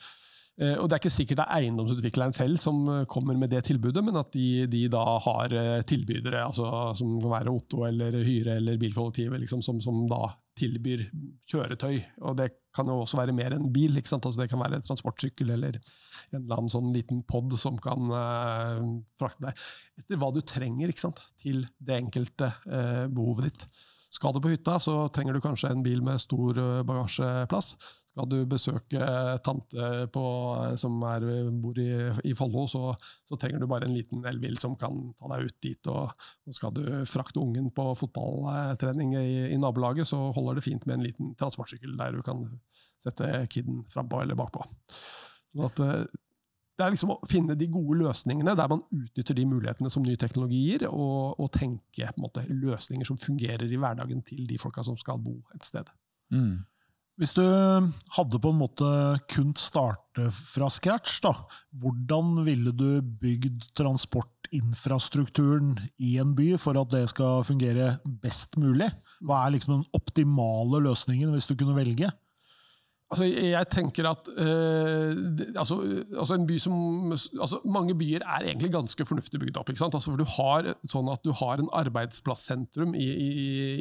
og 0.76 0.88
Det 0.88 0.94
er 0.94 1.00
ikke 1.00 1.12
sikkert 1.14 1.38
det 1.40 1.44
er 1.46 1.62
eiendomsutvikleren 1.62 2.34
selv 2.36 2.58
som 2.60 2.82
eh, 2.92 3.04
kommer 3.08 3.38
med 3.40 3.50
det 3.54 3.62
tilbudet, 3.64 4.02
men 4.04 4.18
at 4.20 4.32
de, 4.34 4.66
de 4.70 4.82
da 4.92 5.02
har 5.24 5.54
tilbydere, 5.88 6.42
altså, 6.44 6.66
som 6.98 7.14
kan 7.22 7.32
være 7.32 7.54
Otto 7.54 7.86
eller 7.88 8.18
Hyre 8.20 8.58
eller 8.60 8.80
Bilkollektivet, 8.80 9.40
liksom, 9.40 9.62
som, 9.64 9.80
som, 9.80 10.02
da 10.10 10.26
tilbyr 10.60 11.06
kjøretøy. 11.48 11.96
Og 12.28 12.36
Det 12.36 12.50
kan 12.76 12.88
jo 12.88 12.98
også 13.00 13.16
være 13.22 13.34
mer 13.36 13.56
enn 13.56 13.70
bil. 13.72 13.96
Altså, 13.96 14.34
det 14.36 14.50
kan 14.52 14.60
være 14.60 14.82
transportsykkel 14.84 15.54
eller 15.54 15.78
en 15.78 16.42
eller 16.42 16.58
annen 16.58 16.72
sånn 16.72 16.92
liten 16.92 17.22
pod 17.28 17.56
som 17.60 17.78
kan 17.80 18.12
uh, 18.12 18.84
frakte 19.20 19.48
deg 19.48 19.64
etter 20.02 20.20
hva 20.20 20.28
du 20.32 20.42
trenger 20.44 20.92
til 21.40 21.64
det 21.80 21.96
enkelte 21.96 22.52
uh, 22.68 23.08
behovet 23.08 23.48
ditt. 23.48 23.66
Skal 24.12 24.34
du 24.34 24.42
på 24.44 24.52
hytta, 24.52 24.76
så 24.80 25.06
trenger 25.08 25.36
du 25.36 25.40
kanskje 25.40 25.70
en 25.72 25.84
bil 25.84 26.02
med 26.04 26.20
stor 26.20 26.58
eh, 26.60 26.82
bagasjeplass. 26.84 27.70
Skal 28.12 28.28
du 28.28 28.42
besøke 28.44 29.06
tante 29.40 29.86
på, 30.12 30.22
som 30.76 30.98
er, 31.08 31.24
bor 31.62 31.78
i, 31.80 31.88
i 32.28 32.34
Follo, 32.36 32.66
så, 32.68 32.90
så, 33.24 33.38
trenger 33.40 33.62
du 33.62 33.68
bare 33.70 33.86
en 33.88 33.94
liten 33.96 34.26
elbil 34.28 34.58
som 34.60 34.74
kan 34.76 34.98
ta 35.16 35.30
deg 35.32 35.46
ut 35.48 35.56
dit. 35.64 35.88
Og, 35.88 36.10
og 36.44 36.56
skal 36.58 36.74
du 36.76 36.82
frakte 37.08 37.40
ungen 37.40 37.70
på 37.72 37.86
fotballtrening 37.96 39.14
i, 39.16 39.30
i, 39.54 39.60
nabolaget, 39.60 40.10
så 40.10 40.26
holder 40.36 40.60
det 40.60 40.66
fint 40.66 40.84
med 40.84 40.98
en 40.98 41.06
liten 41.06 41.30
transportsykkel 41.40 41.94
der 41.96 42.18
du 42.18 42.20
kan 42.26 42.44
sette 43.00 43.30
kiden 43.52 43.80
frampå 43.88 44.20
eller 44.20 44.36
bakpå. 44.36 44.66
Sånn 45.54 45.64
at, 45.70 45.80
eh, 45.86 46.04
det 46.76 46.84
er 46.84 46.92
liksom 46.92 47.14
å 47.14 47.18
finne 47.28 47.56
de 47.56 47.68
gode 47.72 47.96
løsningene 48.02 48.52
der 48.58 48.68
man 48.74 48.82
utnytter 48.92 49.36
de 49.38 49.46
mulighetene 49.48 49.92
som 49.92 50.04
ny 50.04 50.18
teknologi 50.20 50.60
gir, 50.66 50.84
og, 50.90 51.40
og 51.40 51.48
tenke 51.54 52.12
måte, 52.20 52.44
løsninger 52.48 53.08
som 53.08 53.20
fungerer 53.20 53.72
i 53.72 53.80
hverdagen 53.80 54.20
til 54.26 54.44
de 54.48 54.60
folka 54.60 54.84
som 54.84 55.00
skal 55.00 55.20
bo 55.22 55.38
et 55.56 55.64
sted. 55.64 55.88
Mm. 56.32 56.60
Hvis 57.20 57.34
du 57.36 57.42
hadde 57.44 58.38
på 58.40 58.50
en 58.52 58.60
måte 58.62 58.88
kunnet 59.30 59.60
starte 59.60 60.30
fra 60.32 60.68
scratch, 60.72 61.20
da, 61.24 61.34
hvordan 61.82 62.44
ville 62.46 62.72
du 62.72 63.02
bygd 63.20 63.68
transportinfrastrukturen 63.76 65.74
i 66.00 66.16
en 66.22 66.32
by 66.38 66.56
for 66.60 66.78
at 66.80 66.90
det 66.94 67.04
skal 67.12 67.44
fungere 67.44 67.98
best 68.24 68.56
mulig? 68.60 68.88
Hva 69.20 69.44
er 69.44 69.54
liksom 69.58 69.76
den 69.76 69.90
optimale 69.96 70.80
løsningen, 70.88 71.34
hvis 71.36 71.48
du 71.50 71.54
kunne 71.54 71.76
velge? 71.76 72.08
Altså, 73.12 73.26
jeg 73.28 73.68
tenker 73.68 74.06
at 74.08 74.28
øh, 74.40 75.18
altså, 75.60 75.76
altså, 76.16 76.38
by 76.48 76.54
som, 76.58 76.76
altså, 77.12 77.58
Mange 77.68 77.96
byer 77.98 78.24
er 78.24 78.46
egentlig 78.46 78.70
ganske 78.72 79.04
fornuftig 79.04 79.40
bygd 79.42 79.58
opp. 79.60 79.68
Altså, 79.68 80.00
for 80.06 80.16
du 80.16 80.24
har 80.38 80.70
sånn 80.88 81.10
at 81.12 81.20
du 81.26 81.28
har 81.36 81.60
en 81.60 81.68
arbeidsplassentrum 81.76 82.96
i, 82.96 83.08
i, 83.12 83.32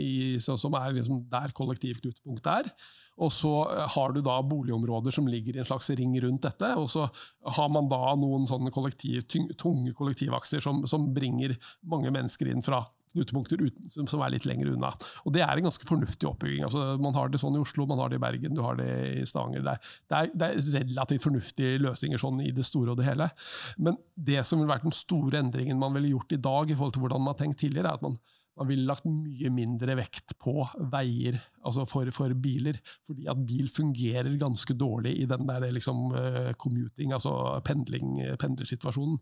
i, 0.03 0.17
som 0.41 0.75
er 0.75 0.97
liksom 0.99 1.23
der 1.31 1.55
kollektivknutepunktet 1.55 2.51
er. 2.51 2.73
Og 3.21 3.31
så 3.31 3.53
har 3.95 4.11
du 4.11 4.19
da 4.25 4.37
boligområder 4.43 5.15
som 5.15 5.27
ligger 5.31 5.55
i 5.55 5.63
en 5.63 5.69
slags 5.69 5.91
ring 5.95 6.15
rundt 6.23 6.43
dette. 6.43 6.73
Og 6.75 6.89
så 6.91 7.07
har 7.55 7.71
man 7.71 7.87
da 7.91 8.15
noen 8.19 8.49
sånne 8.49 8.73
kollektiv, 8.73 9.23
tunge 9.31 9.95
kollektivakser 9.95 10.63
som, 10.63 10.83
som 10.91 11.11
bringer 11.15 11.55
mange 11.87 12.11
mennesker 12.11 12.51
inn 12.51 12.65
fra 12.65 12.83
knutepunkter 13.15 13.63
som 13.91 14.23
er 14.23 14.33
litt 14.33 14.47
lenger 14.47 14.71
unna. 14.73 14.91
Og 15.25 15.35
Det 15.35 15.43
er 15.43 15.57
en 15.57 15.67
ganske 15.67 15.87
fornuftig 15.87 16.27
oppbygging. 16.29 16.65
Altså, 16.67 16.97
man 17.01 17.15
har 17.17 17.31
det 17.31 17.41
sånn 17.41 17.57
i 17.57 17.63
Oslo, 17.63 17.87
man 17.89 17.99
har 18.01 18.11
det 18.11 18.19
i 18.19 18.23
Bergen, 18.23 18.55
du 18.55 18.63
har 18.65 18.79
det 18.79 18.89
i 19.21 19.25
Stavanger. 19.27 19.65
Det 19.65 19.75
er, 19.75 20.31
det 20.33 20.47
er, 20.47 20.59
det 20.61 20.81
er 20.81 20.87
relativt 20.93 21.27
fornuftige 21.27 21.81
løsninger 21.83 22.21
sånn 22.21 22.41
i 22.45 22.53
det 22.55 22.67
store 22.67 22.93
og 22.93 23.01
det 23.01 23.09
hele. 23.09 23.29
Men 23.77 23.99
det 24.15 24.45
som 24.47 24.61
ville 24.61 24.71
vært 24.71 24.87
den 24.87 24.95
store 24.95 25.41
endringen 25.43 25.81
man 25.81 25.95
ville 25.97 26.13
gjort 26.13 26.37
i 26.37 26.41
dag, 26.41 26.71
i 26.71 26.77
forhold 26.77 26.95
til 26.95 27.05
hvordan 27.05 27.25
man 27.25 27.35
har 27.35 27.41
tenkt 27.43 27.61
tidligere, 27.63 27.91
er 27.91 27.99
at 27.99 28.05
man 28.05 28.19
man 28.59 28.67
ville 28.67 28.87
lagt 28.87 29.07
mye 29.07 29.49
mindre 29.53 29.95
vekt 29.99 30.35
på 30.41 30.65
veier 30.91 31.37
altså 31.61 31.85
for, 31.87 32.09
for, 32.15 32.33
biler, 32.41 32.77
fordi 33.07 33.27
at 33.31 33.41
bil 33.47 33.69
fungerer 33.71 34.29
ganske 34.41 34.75
dårlig 34.77 35.15
i 35.21 35.27
den 35.29 35.47
der 35.47 35.67
liksom, 35.71 36.09
uh, 36.11 36.51
commuting, 36.59 37.13
altså 37.15 37.33
pendling, 37.65 38.17
pendlersituasjonen. 38.41 39.19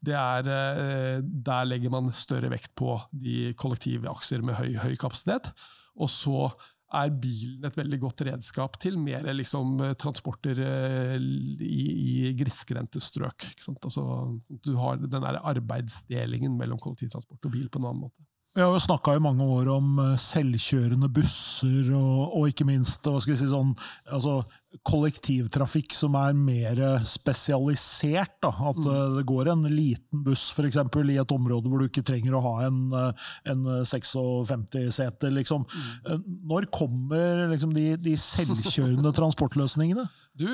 Det 0.00 0.16
er, 0.18 0.48
uh, 0.48 1.22
der 1.22 1.68
legger 1.68 1.92
man 1.92 2.12
større 2.16 2.52
vekt 2.52 2.72
på 2.78 2.96
de 3.12 3.52
kollektive 3.58 4.10
akser 4.10 4.44
med 4.46 4.58
høy, 4.60 4.76
høy 4.86 4.94
kapasitet. 5.00 5.52
Og 6.00 6.08
så 6.10 6.46
er 6.92 7.12
bilen 7.16 7.64
et 7.64 7.76
veldig 7.76 7.98
godt 8.02 8.24
redskap 8.28 8.76
til 8.80 8.98
mer 9.00 9.24
liksom, 9.32 9.78
transporter 10.00 10.58
uh, 10.64 11.16
i, 11.18 11.84
i 11.92 12.34
grisgrendte 12.38 13.02
strøk. 13.04 13.50
Altså, 13.68 14.04
du 14.48 14.74
har 14.80 15.00
den 15.02 15.28
arbeidsdelingen 15.28 16.56
mellom 16.56 16.80
kollektivtransport 16.80 17.50
og 17.50 17.58
bil 17.58 17.68
på 17.68 17.82
en 17.82 17.90
annen 17.90 18.06
måte. 18.08 18.28
Vi 18.52 18.60
har 18.60 18.68
jo 18.68 18.80
snakka 18.84 19.14
i 19.16 19.20
mange 19.24 19.46
år 19.48 19.68
om 19.72 19.94
eh, 20.02 20.16
selvkjørende 20.20 21.08
busser, 21.16 21.86
og, 21.96 22.34
og 22.36 22.50
ikke 22.50 22.66
minst 22.68 23.06
si, 23.24 23.46
sånn, 23.48 23.70
altså, 24.12 24.42
kollektivtrafikk 24.88 25.96
som 25.96 26.18
er 26.20 26.36
mer 26.36 26.82
spesialisert. 27.08 28.34
Da. 28.44 28.50
At 28.52 28.76
mm. 28.76 28.90
Eh, 28.92 29.14
det 29.16 29.24
går 29.30 29.48
en 29.54 29.64
liten 29.72 30.24
buss 30.26 30.50
for 30.52 30.68
eksempel, 30.68 31.14
i 31.14 31.16
et 31.22 31.32
område 31.32 31.72
hvor 31.72 31.80
du 31.80 31.88
ikke 31.88 32.04
trenger 32.04 32.36
å 32.36 32.42
ha 32.44 32.52
en, 32.66 32.82
eh, 32.98 33.30
en 33.54 33.64
56-seter. 33.88 35.32
Liksom. 35.38 35.64
Mm. 35.64 36.28
Når 36.52 36.68
kommer 36.76 37.46
liksom, 37.54 37.72
de, 37.72 37.94
de 38.04 38.14
selvkjørende 38.20 39.14
transportløsningene? 39.20 40.04
Du, 40.36 40.46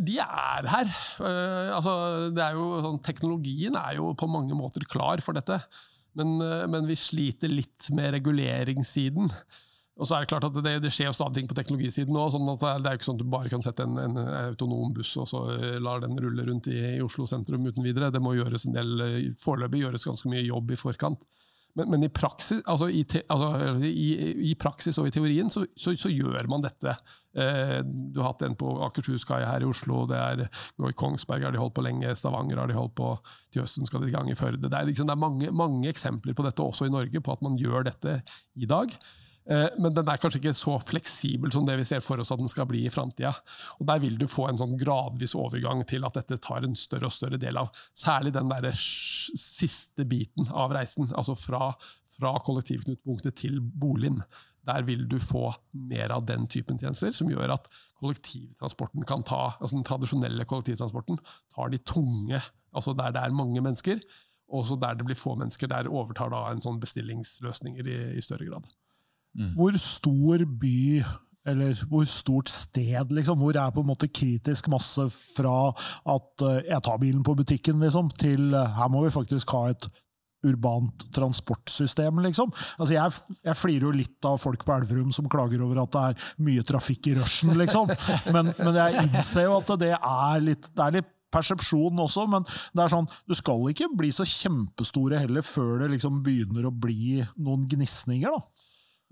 de 0.00 0.20
er 0.20 0.68
her. 0.74 0.92
altså, 1.24 1.96
er 2.28 2.54
jo, 2.56 2.68
sånn, 2.84 3.02
teknologien 3.04 3.80
er 3.80 3.96
jo 3.96 4.12
på 4.16 4.28
mange 4.28 4.56
måter 4.56 4.84
klar 4.92 5.24
for 5.24 5.36
dette. 5.36 5.62
Men, 6.18 6.34
eh, 6.40 6.66
men, 6.70 6.86
vi 6.86 6.96
sliter 6.98 7.50
litt 7.50 7.90
med 7.94 8.12
reguleringssiden. 8.18 9.30
Og 9.94 10.08
så 10.08 10.16
er 10.16 10.24
Det 10.24 10.30
klart 10.32 10.46
at 10.48 10.56
det, 10.58 10.74
det 10.82 10.90
skjer 10.90 11.06
jo 11.06 11.14
stadig 11.14 11.38
ting 11.38 11.48
på 11.50 11.54
teknologisiden 11.54 12.16
òg. 12.18 12.32
Sånn 12.34 12.48
det, 12.50 12.66
er 12.66 12.96
jo 12.96 12.98
ikke 12.98 13.06
sånn 13.06 13.20
at 13.20 13.22
du 13.22 13.30
bare 13.30 13.52
kan 13.52 13.62
sette 13.62 13.86
en, 13.86 13.98
en 14.02 14.18
autonom 14.18 14.94
buss 14.96 15.12
og 15.22 15.28
så 15.30 15.44
eh, 15.54 15.78
lar 15.82 16.02
den 16.02 16.18
rulle 16.18 16.46
rundt 16.48 16.66
i, 16.72 16.78
i, 16.96 17.02
Oslo 17.04 17.28
sentrum 17.30 17.66
uten 17.68 17.86
videre. 17.86 18.10
Det 18.14 18.22
må 18.22 18.34
gjøres 18.34 18.66
en 18.66 18.74
del, 18.74 18.94
eh, 19.04 19.28
Foreløpig 19.38 19.84
gjøres 19.84 20.06
ganske 20.08 20.30
mye 20.32 20.42
jobb 20.48 20.74
i 20.74 20.80
forkant. 20.80 21.22
Men, 21.74 21.90
men 21.90 22.06
i, 22.06 22.10
praksis, 22.14 22.60
altså 22.70 22.86
i, 22.86 23.02
te, 23.08 23.24
altså 23.34 23.80
i, 23.82 24.08
i, 24.50 24.52
praksis, 24.58 24.98
og 25.02 25.08
i 25.08 25.12
teorien 25.14 25.50
så, 25.50 25.64
så, 25.74 25.94
så 25.98 26.10
gjør 26.12 26.46
man 26.50 26.62
dette. 26.62 26.94
Eh, 27.34 27.80
du 27.82 28.20
har 28.20 28.30
hatt 28.30 28.44
en 28.46 28.54
på 28.58 28.76
Akershuskai 28.86 29.40
her 29.42 29.64
i 29.64 29.66
Oslo, 29.66 30.04
det 30.10 30.20
er 30.20 30.44
i 30.46 30.94
Kongsberg 30.94 31.48
har 31.48 31.54
de 31.54 31.58
holdt 31.58 31.74
på 31.74 31.82
lenge, 31.86 32.14
Stavanger 32.14 32.62
har 32.62 32.70
de 32.70 32.78
holdt 32.78 32.94
på, 33.00 33.10
til 33.50 33.64
høsten 33.64 33.90
skal 33.90 34.04
de 34.04 34.12
i 34.12 34.14
gang 34.14 34.30
i 34.30 34.38
Førde. 34.38 34.62
Det 34.68 34.70
er, 34.70 34.86
liksom, 34.86 35.10
det 35.10 35.16
er 35.16 35.24
mange, 35.24 35.50
mange 35.50 35.90
eksempler 35.90 36.38
på 36.38 36.46
dette 36.46 36.62
også 36.62 36.86
i 36.86 36.94
Norge, 36.94 37.24
på 37.24 37.34
at 37.34 37.42
man 37.42 37.58
gjør 37.58 37.90
dette 37.90 38.20
i 38.54 38.70
dag. 38.70 38.94
Eh, 39.44 39.66
men 39.76 39.92
den 39.92 40.08
er 40.08 40.20
kanskje 40.20 40.40
ikke 40.40 40.54
så 40.56 40.78
fleksibel 40.80 41.52
som 41.52 41.66
det 41.68 41.76
vi 41.76 41.84
ser 41.88 42.00
for 42.04 42.20
oss 42.20 42.32
at 42.32 42.40
den 42.40 42.48
skal 42.48 42.68
bli 42.70 42.86
i 42.86 42.92
framtida. 42.92 43.34
Der 43.84 44.00
vil 44.00 44.16
du 44.20 44.24
få 44.30 44.48
en 44.48 44.60
sånn 44.60 44.76
gradvis 44.80 45.36
overgang 45.36 45.82
til 45.88 46.06
at 46.08 46.16
dette 46.16 46.40
tar 46.44 46.64
en 46.64 46.76
større 46.78 47.10
og 47.10 47.14
større 47.14 47.40
del 47.40 47.60
av 47.60 47.68
særlig 47.92 48.32
den 48.36 48.48
der 48.48 48.72
siste 48.78 50.06
biten 50.08 50.48
av 50.48 50.72
reisen, 50.76 51.10
altså 51.12 51.36
fra, 51.36 51.70
fra 52.16 52.34
kollektivknutepunktet 52.46 53.36
til 53.44 53.60
boligen. 53.60 54.22
Der 54.64 54.84
vil 54.88 55.04
du 55.10 55.18
få 55.20 55.50
mer 55.76 56.14
av 56.14 56.24
den 56.24 56.46
typen 56.48 56.78
tjenester, 56.80 57.12
som 57.12 57.28
gjør 57.28 57.52
at 57.58 57.66
kollektivtransporten 58.00 59.04
kan 59.08 59.24
ta, 59.28 59.58
altså 59.58 59.76
den 59.76 59.84
tradisjonelle 59.84 60.46
kollektivtransporten 60.48 61.20
tar 61.52 61.72
de 61.72 61.82
tunge, 61.84 62.40
altså 62.72 62.96
der 62.96 63.12
det 63.12 63.26
er 63.26 63.36
mange 63.36 63.60
mennesker, 63.60 64.00
og 64.48 64.64
så 64.64 64.78
der 64.80 64.96
det 64.96 65.04
blir 65.04 65.20
få 65.20 65.34
mennesker, 65.36 65.68
der 65.68 65.90
overtar 65.92 66.32
da 66.32 66.46
en 66.48 66.64
sånn 66.64 66.80
bestillingsløsninger 66.80 67.92
i, 67.92 67.98
i 68.16 68.24
større 68.24 68.48
grad. 68.48 68.72
Mm. 69.34 69.52
Hvor 69.58 69.78
stor 69.80 70.44
by 70.60 71.02
eller 71.44 71.76
hvor 71.90 72.06
stort 72.08 72.48
sted, 72.48 73.10
liksom? 73.12 73.38
Hvor 73.38 73.56
er 73.60 73.72
på 73.74 73.82
en 73.84 73.90
måte 73.90 74.08
kritisk 74.08 74.70
masse 74.72 75.04
fra 75.12 75.74
at 76.14 76.44
uh, 76.44 76.62
jeg 76.64 76.80
tar 76.86 77.02
bilen 77.02 77.24
på 77.26 77.34
butikken, 77.36 77.82
liksom, 77.84 78.08
til 78.20 78.54
uh, 78.54 78.64
her 78.78 78.88
må 78.88 79.04
vi 79.04 79.12
faktisk 79.12 79.52
ha 79.52 79.66
et 79.74 79.88
urbant 80.44 81.06
transportsystem, 81.16 82.20
liksom. 82.24 82.52
Altså, 82.78 82.94
jeg, 82.94 83.38
jeg 83.48 83.56
flirer 83.56 83.86
jo 83.88 83.94
litt 83.96 84.28
av 84.28 84.40
folk 84.40 84.64
på 84.64 84.74
Elverum 84.76 85.12
som 85.12 85.28
klager 85.32 85.62
over 85.64 85.82
at 85.84 85.94
det 85.94 86.04
er 86.10 86.32
mye 86.48 86.64
trafikk 86.68 87.10
i 87.12 87.16
rushen, 87.20 87.54
liksom. 87.60 87.92
Men, 88.34 88.52
men 88.58 88.76
jeg 88.76 89.04
innser 89.04 89.48
jo 89.48 89.58
at 89.60 89.74
det 89.80 89.92
er 89.94 90.44
litt, 90.44 90.68
det 90.72 90.84
er 90.84 90.96
litt 90.98 91.10
persepsjon 91.34 91.98
også, 91.98 92.28
men 92.30 92.44
det 92.46 92.84
er 92.84 92.92
sånn, 92.92 93.08
du 93.26 93.34
skal 93.34 93.64
ikke 93.72 93.88
bli 93.98 94.10
så 94.14 94.26
kjempestore 94.28 95.18
heller 95.24 95.42
før 95.42 95.82
det 95.82 95.90
liksom 95.96 96.20
begynner 96.22 96.68
å 96.68 96.74
bli 96.74 97.18
noen 97.42 97.66
gnisninger. 97.70 98.30
da. 98.30 98.63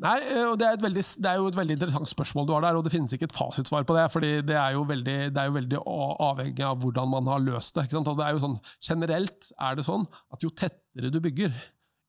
Nei, 0.02 0.16
eh, 0.32 0.46
og 0.50 0.56
det 0.58 0.66
er, 0.66 0.80
veldig, 0.82 1.02
det 1.22 1.28
er, 1.30 1.38
jo 1.38 1.50
et 1.50 1.58
veldig 1.58 1.76
interessant 1.76 2.10
spørsmål 2.10 2.48
du 2.48 2.54
har 2.56 2.64
der, 2.64 2.78
og 2.78 2.82
det 2.86 2.90
finnes 2.94 3.12
ikke 3.14 3.28
et 3.28 3.36
fasitsvar 3.36 3.86
på 3.86 3.94
det. 3.94 4.08
fordi 4.10 4.32
det 4.48 4.56
er 4.58 4.74
jo 4.74 4.82
veldig, 4.88 5.18
er 5.30 5.50
jo 5.50 5.54
veldig 5.58 5.82
avhengig 6.26 6.66
av 6.66 6.80
hvordan 6.82 7.12
man 7.12 7.30
har 7.30 7.44
løst 7.44 7.78
det. 7.78 7.86
Det 7.92 8.26
er 8.26 8.34
jo 8.34 8.42
sånn, 8.42 8.58
generelt 8.82 9.52
er 9.60 9.78
det 9.78 9.86
sånn 9.86 10.08
at 10.34 10.42
jo 10.42 10.50
tettere 10.50 11.12
du 11.12 11.20
bygger, 11.22 11.54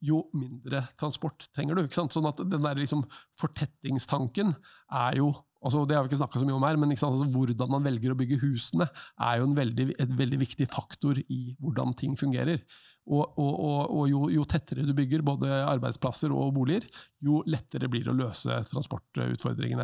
jo 0.04 0.24
mindre 0.36 0.84
transport 1.00 1.46
trenger 1.56 1.80
du. 1.80 1.86
Sånn 1.94 2.28
at 2.28 2.42
den 2.42 2.66
der 2.66 2.82
liksom 2.82 3.06
fortettingstanken 3.40 4.56
er 4.92 5.22
jo 5.22 5.32
altså 5.64 5.86
Det 5.88 5.96
har 5.96 6.04
vi 6.04 6.10
ikke 6.12 6.20
snakka 6.20 6.42
så 6.42 6.44
mye 6.44 6.58
om 6.58 6.66
her, 6.68 6.76
men 6.76 6.92
altså 6.92 7.24
hvordan 7.32 7.70
man 7.72 7.86
velger 7.86 8.12
å 8.12 8.18
bygge 8.20 8.42
husene, 8.42 8.84
er 9.16 9.38
jo 9.40 9.46
en 9.48 9.56
veldig, 9.56 9.86
et 9.96 10.18
veldig 10.20 10.40
viktig 10.42 10.68
faktor 10.68 11.22
i 11.24 11.54
hvordan 11.56 11.94
ting 11.96 12.18
fungerer. 12.20 12.60
Og, 13.04 13.34
og, 13.36 13.90
og, 13.92 14.04
jo, 14.08 14.22
jo, 14.32 14.46
tettere 14.48 14.86
du 14.88 14.94
bygger 14.96 15.26
både 15.28 15.50
arbeidsplasser 15.68 16.32
og 16.32 16.54
boliger, 16.56 16.86
jo 17.24 17.42
lettere 17.52 17.90
blir 17.92 18.06
det 18.06 18.14
å 18.14 18.16
løse 18.16 18.56
transportutfordringene. 18.70 19.84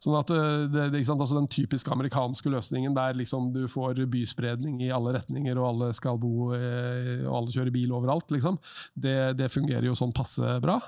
Sånn 0.00 0.16
at 0.16 0.32
eh, 0.32 0.64
det, 0.72 0.86
det, 0.94 1.02
altså 1.04 1.36
Den 1.36 1.50
typiske 1.52 1.92
amerikanske 1.92 2.48
løsningen 2.52 2.96
der 2.96 3.18
liksom 3.20 3.50
du 3.52 3.66
får 3.68 4.00
byspredning 4.08 4.80
i 4.86 4.90
alle 4.96 5.12
retninger, 5.18 5.60
og 5.60 5.68
alle 5.74 5.90
skal 5.96 6.16
bo 6.20 6.54
eh, 6.56 7.26
og 7.26 7.42
alle 7.42 7.52
kjører 7.52 7.74
bil 7.74 7.92
overalt, 7.98 8.32
liksom, 8.32 8.56
det, 8.96 9.34
det, 9.36 9.52
fungerer 9.52 9.90
jo 9.90 9.98
sånn 9.98 10.16
passe 10.16 10.56
bra. 10.64 10.78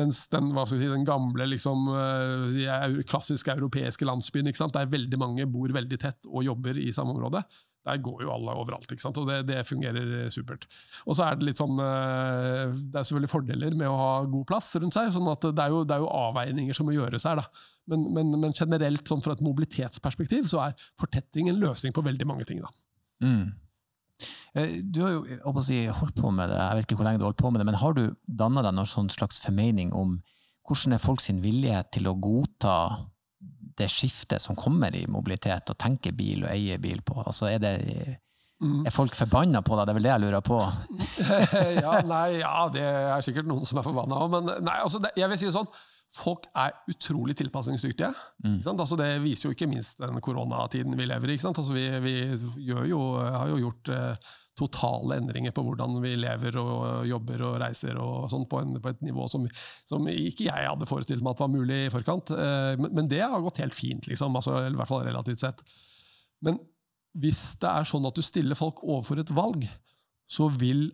Mens 0.00 0.24
den, 0.32 0.54
si, 0.64 0.80
den 0.80 1.04
gamle 1.08 1.50
liksom, 1.52 1.90
eh, 1.92 3.02
klassiske 3.08 3.52
europeiske 3.52 4.08
landsbyen, 4.08 4.48
der 4.48 4.88
veldig 4.90 5.20
mange 5.20 5.44
bor 5.50 5.68
veldig 5.76 6.00
tett 6.00 6.28
og 6.28 6.46
jobber 6.46 6.80
i 6.80 6.88
samme 6.94 7.12
område, 7.12 7.44
der 7.88 8.00
går 8.04 8.24
jo 8.26 8.32
alle 8.34 8.54
overalt, 8.60 8.88
ikke 8.92 9.02
sant? 9.02 9.18
og 9.20 9.28
det, 9.30 9.40
det, 9.48 9.62
fungerer 9.68 10.14
eh, 10.22 10.30
supert. 10.34 10.66
Og 11.06 11.16
så 11.18 11.26
er 11.26 11.38
det 11.38 11.48
litt 11.48 11.60
sånn 11.60 11.80
eh, 11.82 12.74
Det 12.78 13.00
er 13.00 13.06
selvfølgelig 13.08 13.32
fordeler 13.32 13.78
med 13.78 13.90
å 13.90 13.98
ha 13.98 14.10
god 14.30 14.48
plass 14.48 14.70
rundt 14.78 14.96
seg, 14.96 15.12
sånn 15.14 15.30
at 15.32 15.48
det 15.48 15.64
er 15.64 15.74
jo, 15.74 15.84
det 15.88 15.96
er 15.96 16.04
jo 16.04 16.10
avveininger 16.20 16.76
som 16.76 16.88
må 16.88 16.96
gjøres 16.96 17.28
her. 17.28 17.40
da. 17.42 17.64
Men, 17.88 18.04
men, 18.14 18.34
men, 18.36 18.56
generelt, 18.56 19.06
sånn 19.08 19.24
fra 19.24 19.36
et 19.36 19.44
mobilitetsperspektiv, 19.44 20.50
så 20.50 20.68
er 20.68 20.90
fortetting 21.00 21.48
en 21.50 21.62
løsning 21.62 21.96
på 21.96 22.04
veldig 22.04 22.28
mange 22.28 22.48
ting. 22.48 22.60
da. 22.64 22.74
Mm. 23.24 23.48
Eh, 24.54 24.80
du 24.82 25.02
har 25.04 25.14
jo 25.14 25.62
si, 25.62 25.84
holdt 25.86 26.18
på 26.18 26.32
med 26.34 26.50
det, 26.50 26.58
jeg 26.58 26.78
vet 26.78 26.88
ikke 26.88 26.98
hvor 27.00 27.08
lenge 27.08 27.20
du 27.20 27.26
har 27.26 27.32
holdt 27.32 27.42
på 27.42 27.52
med 27.52 27.62
det, 27.62 27.68
men 27.68 27.80
har 27.80 27.94
du 27.96 28.04
danna 28.26 28.64
deg 28.66 28.76
noen 28.76 28.90
sånn 28.90 29.12
slags 29.12 29.40
formening 29.44 29.94
om 29.96 30.18
hvordan 30.68 30.96
er 30.96 31.02
folk 31.02 31.22
sin 31.24 31.40
vilje 31.44 31.80
til 31.94 32.10
å 32.10 32.16
godta 32.20 32.74
det 33.78 33.90
skiftet 33.92 34.42
som 34.42 34.56
kommer 34.58 34.94
i 34.96 35.04
mobilitet, 35.10 35.70
og 35.72 35.78
tenke 35.80 36.12
bil 36.16 36.46
og 36.46 36.52
eie 36.52 36.78
bil 36.82 37.02
på? 37.06 37.20
Altså, 37.24 37.50
er, 37.52 37.60
det, 37.62 37.74
mm. 38.62 38.86
er 38.88 38.94
folk 38.94 39.16
forbanna 39.16 39.62
på 39.64 39.78
deg? 39.78 39.86
Det 39.86 39.94
er 39.94 39.98
vel 40.00 40.08
det 40.08 40.14
jeg 40.14 40.24
lurer 40.26 40.44
på? 40.46 40.58
ja, 41.84 42.00
nei, 42.06 42.26
ja, 42.40 42.56
det 42.74 42.88
er 42.88 43.26
sikkert 43.26 43.50
noen 43.50 43.68
som 43.68 43.80
er 43.80 43.86
forbanna 43.86 44.24
òg, 44.24 44.34
men 44.36 44.52
nei, 44.66 44.80
altså, 44.82 45.02
det, 45.04 45.14
jeg 45.18 45.30
vil 45.32 45.40
si 45.40 45.48
det 45.50 45.56
sånn. 45.56 45.70
Folk 46.08 46.46
er 46.56 46.72
utrolig 46.88 47.36
tilpasningsdyktige. 47.36 48.08
Mm. 48.44 48.60
Altså, 48.72 48.96
det 48.96 49.10
viser 49.20 49.48
jo 49.48 49.56
ikke 49.56 49.68
minst 49.68 50.00
den 50.00 50.20
koronatiden 50.24 50.96
vi 50.96 51.06
lever 51.08 51.34
i. 51.34 51.38
Altså, 51.50 51.68
vi, 51.74 51.84
vi 52.00 52.14
jo, 52.64 53.00
har 53.20 53.50
jo 53.50 53.58
gjort 53.60 53.90
eh, 53.92 54.30
totale 54.58 55.18
endringer 55.20 55.52
på 55.54 55.62
hvordan 55.66 55.98
vi 56.02 56.14
lever 56.18 56.56
og 56.58 57.04
jobber 57.06 57.44
og 57.46 57.58
reiser 57.62 58.00
og 58.02 58.30
sånn 58.32 58.48
på, 58.50 58.62
på, 58.80 58.92
et 58.94 59.04
nivå 59.06 59.28
som, 59.30 59.44
som, 59.88 60.08
ikke 60.08 60.48
jeg 60.48 60.70
hadde 60.70 60.88
forestilt 60.88 61.22
meg 61.22 61.36
at 61.36 61.44
var 61.44 61.52
mulig 61.52 61.82
i 61.84 61.92
forkant. 61.92 62.32
Eh, 62.34 62.72
men, 62.80 62.90
men 62.96 63.10
det 63.12 63.22
har 63.22 63.44
gått 63.44 63.60
helt 63.62 63.76
fint, 63.76 64.08
liksom, 64.10 64.34
altså, 64.40 64.62
i 64.64 64.74
hvert 64.78 64.90
fall 64.90 65.04
relativt 65.06 65.44
sett. 65.44 65.62
Men 66.44 66.58
hvis 67.18 67.42
det 67.62 67.68
er 67.68 67.88
sånn 67.88 68.08
at 68.08 68.16
du 68.16 68.24
stiller 68.24 68.58
folk 68.58 68.82
overfor 68.86 69.20
et 69.22 69.34
valg, 69.36 69.68
så 70.28 70.48
vil 70.56 70.88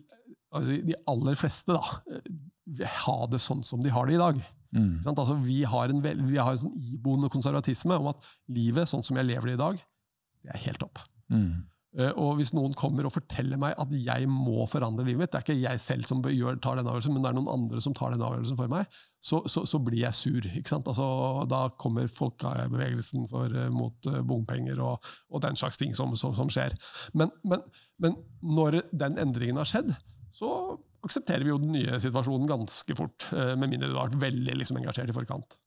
altså, 0.51 0.77
de 0.85 0.99
aller 1.11 1.39
fleste 1.39 1.75
da, 1.75 1.99
eh, 2.11 2.99
ha 3.05 3.17
det 3.31 3.41
sånn 3.43 3.63
som 3.65 3.81
de 3.83 3.93
har 3.93 4.11
det 4.11 4.19
i 4.19 4.21
dag. 4.21 4.43
Mm. 4.75 5.03
Altså, 5.05 5.37
vi 5.43 5.61
har 5.67 5.91
en, 5.91 6.01
vi 6.01 6.39
har 6.39 6.51
en 6.51 6.63
sånn 6.65 6.75
iboende 6.95 7.29
konservatisme 7.33 7.99
om 8.01 8.11
at 8.11 8.27
livet 8.51 8.89
sånn 8.91 9.05
som 9.05 9.19
jeg 9.19 9.29
lever 9.29 9.51
det 9.51 9.57
i 9.59 9.63
dag, 9.63 9.85
det 10.45 10.53
er 10.53 10.65
helt 10.67 10.81
topp. 10.83 11.01
Mm. 11.33 11.65
Eh, 11.95 12.11
og 12.19 12.35
hvis 12.39 12.51
noen 12.55 12.73
kommer 12.75 13.07
og 13.07 13.13
forteller 13.15 13.59
meg 13.59 13.75
at 13.79 13.91
jeg 13.95 14.27
må 14.27 14.65
forandre 14.67 15.05
livet 15.07 15.21
mitt, 15.21 15.31
det 15.31 15.39
er 15.39 15.45
ikke 15.45 15.61
jeg 15.61 15.81
selv 15.83 16.07
som 16.07 16.23
gjør, 16.27 16.57
tar 16.63 16.79
den 16.79 16.89
avgjørelsen, 16.89 17.15
men 17.15 17.23
det 17.23 17.31
er 17.31 17.37
noen 17.37 17.51
andre 17.53 17.83
som 17.83 17.95
tar 17.95 18.11
den 18.11 18.23
avgjørelsen 18.25 18.59
for 18.59 18.71
meg, 18.71 18.97
så, 19.23 19.39
så, 19.51 19.63
så 19.69 19.79
blir 19.83 20.01
jeg 20.03 20.17
sur. 20.17 20.49
Altså, 20.75 21.07
da 21.51 21.61
kommer 21.81 22.11
folkebevegelsen 22.11 23.29
for, 23.31 23.53
eh, 23.55 23.71
mot 23.73 24.11
eh, 24.11 24.19
bompenger 24.27 24.81
og, 24.83 25.13
og, 25.31 25.39
den 25.45 25.55
slags 25.59 25.79
ting 25.79 25.95
som, 25.95 26.17
som, 26.19 26.35
som 26.35 26.51
skjer. 26.51 26.75
Men, 27.15 27.31
men, 27.47 27.63
men, 28.03 28.19
når 28.43 28.81
den 28.91 29.15
endringen 29.21 29.61
har 29.61 29.69
skjedd, 29.69 29.95
så 30.35 30.49
aksepterer 31.05 31.45
vi 31.45 31.53
jo 31.53 31.59
den 31.61 31.75
nye 31.75 31.99
situasjonen 32.01 32.49
ganske 32.49 32.97
fort. 32.97 33.27
Med 33.31 33.69
mindre 33.69 33.91
du 33.91 33.97
har 33.97 34.09
vært 34.09 34.23
veldig 34.25 34.57
liksom, 34.61 34.79
engasjert 34.81 35.11
i 35.11 35.15
forkant. 35.15 35.57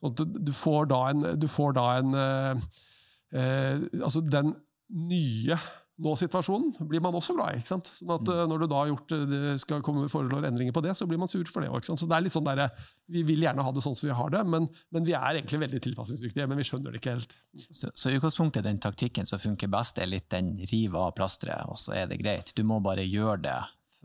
Så 0.00 0.10
du, 0.20 0.24
du, 0.50 0.52
får 0.52 0.90
da 0.92 1.00
en, 1.10 1.24
du 1.40 1.46
får 1.48 1.76
da 1.78 1.86
en 2.00 2.18
eh, 2.18 3.86
altså 4.02 4.20
den 4.20 4.52
nye 4.94 5.56
nå-situasjonen 6.02 6.88
blir 6.90 7.02
man 7.02 7.14
også 7.14 7.36
glad 7.36 7.54
i. 7.54 7.60
ikke 7.62 7.70
sant? 7.70 7.88
Sånn 7.94 8.10
at 8.16 8.24
mm. 8.26 8.32
eh, 8.34 8.46
Når 8.50 8.62
du 8.62 8.66
da 8.70 8.80
har 8.80 8.90
gjort, 8.90 9.14
eh, 9.14 9.44
skal 9.62 9.82
komme 9.86 10.08
foreslår 10.10 10.48
endringer 10.48 10.74
på 10.74 10.82
det, 10.84 10.94
så 10.98 11.06
blir 11.06 11.20
man 11.22 11.30
sur 11.30 11.46
for 11.46 11.62
det 11.62 11.70
òg. 11.70 11.86
Så 11.86 12.08
det 12.10 12.16
er 12.16 12.24
litt 12.26 12.34
sånn 12.34 12.48
der, 12.48 12.64
Vi 13.10 13.22
vil 13.26 13.44
gjerne 13.46 13.62
ha 13.62 13.74
det 13.74 13.84
sånn 13.84 13.94
som 13.98 14.08
vi 14.08 14.16
har 14.18 14.32
det, 14.34 14.42
men, 14.50 14.66
men 14.94 15.06
vi 15.06 15.14
er 15.14 15.38
egentlig 15.38 15.62
veldig 15.62 15.82
tilpasningsdyktige. 15.86 16.48
Men 16.50 16.60
vi 16.60 16.66
skjønner 16.66 16.94
det 16.94 17.02
ikke 17.02 17.14
helt. 17.14 17.36
Så, 17.68 17.92
så 17.94 18.10
i 18.10 18.18
utgangspunktet 18.18 18.66
den 18.66 18.82
taktikken 18.82 19.30
som 19.30 19.42
funker 19.42 19.70
best, 19.72 20.02
er 20.02 20.10
litt 20.10 20.28
den 20.34 20.56
riv 20.72 20.98
av 20.98 21.14
plasteret, 21.16 21.70
og 21.70 21.78
så 21.78 21.94
er 22.00 22.10
det 22.10 22.20
greit. 22.22 22.52
Du 22.58 22.64
må 22.66 22.80
bare 22.84 23.06
gjøre 23.06 23.38
det, 23.46 23.60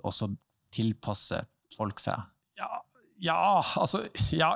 og 0.05 0.13
så 0.13 0.29
tilpasser 0.75 1.47
folk 1.77 2.01
seg. 2.01 2.21
Ja, 2.59 2.69
ja, 3.19 3.39
altså 3.79 4.03
ja, 4.35 4.53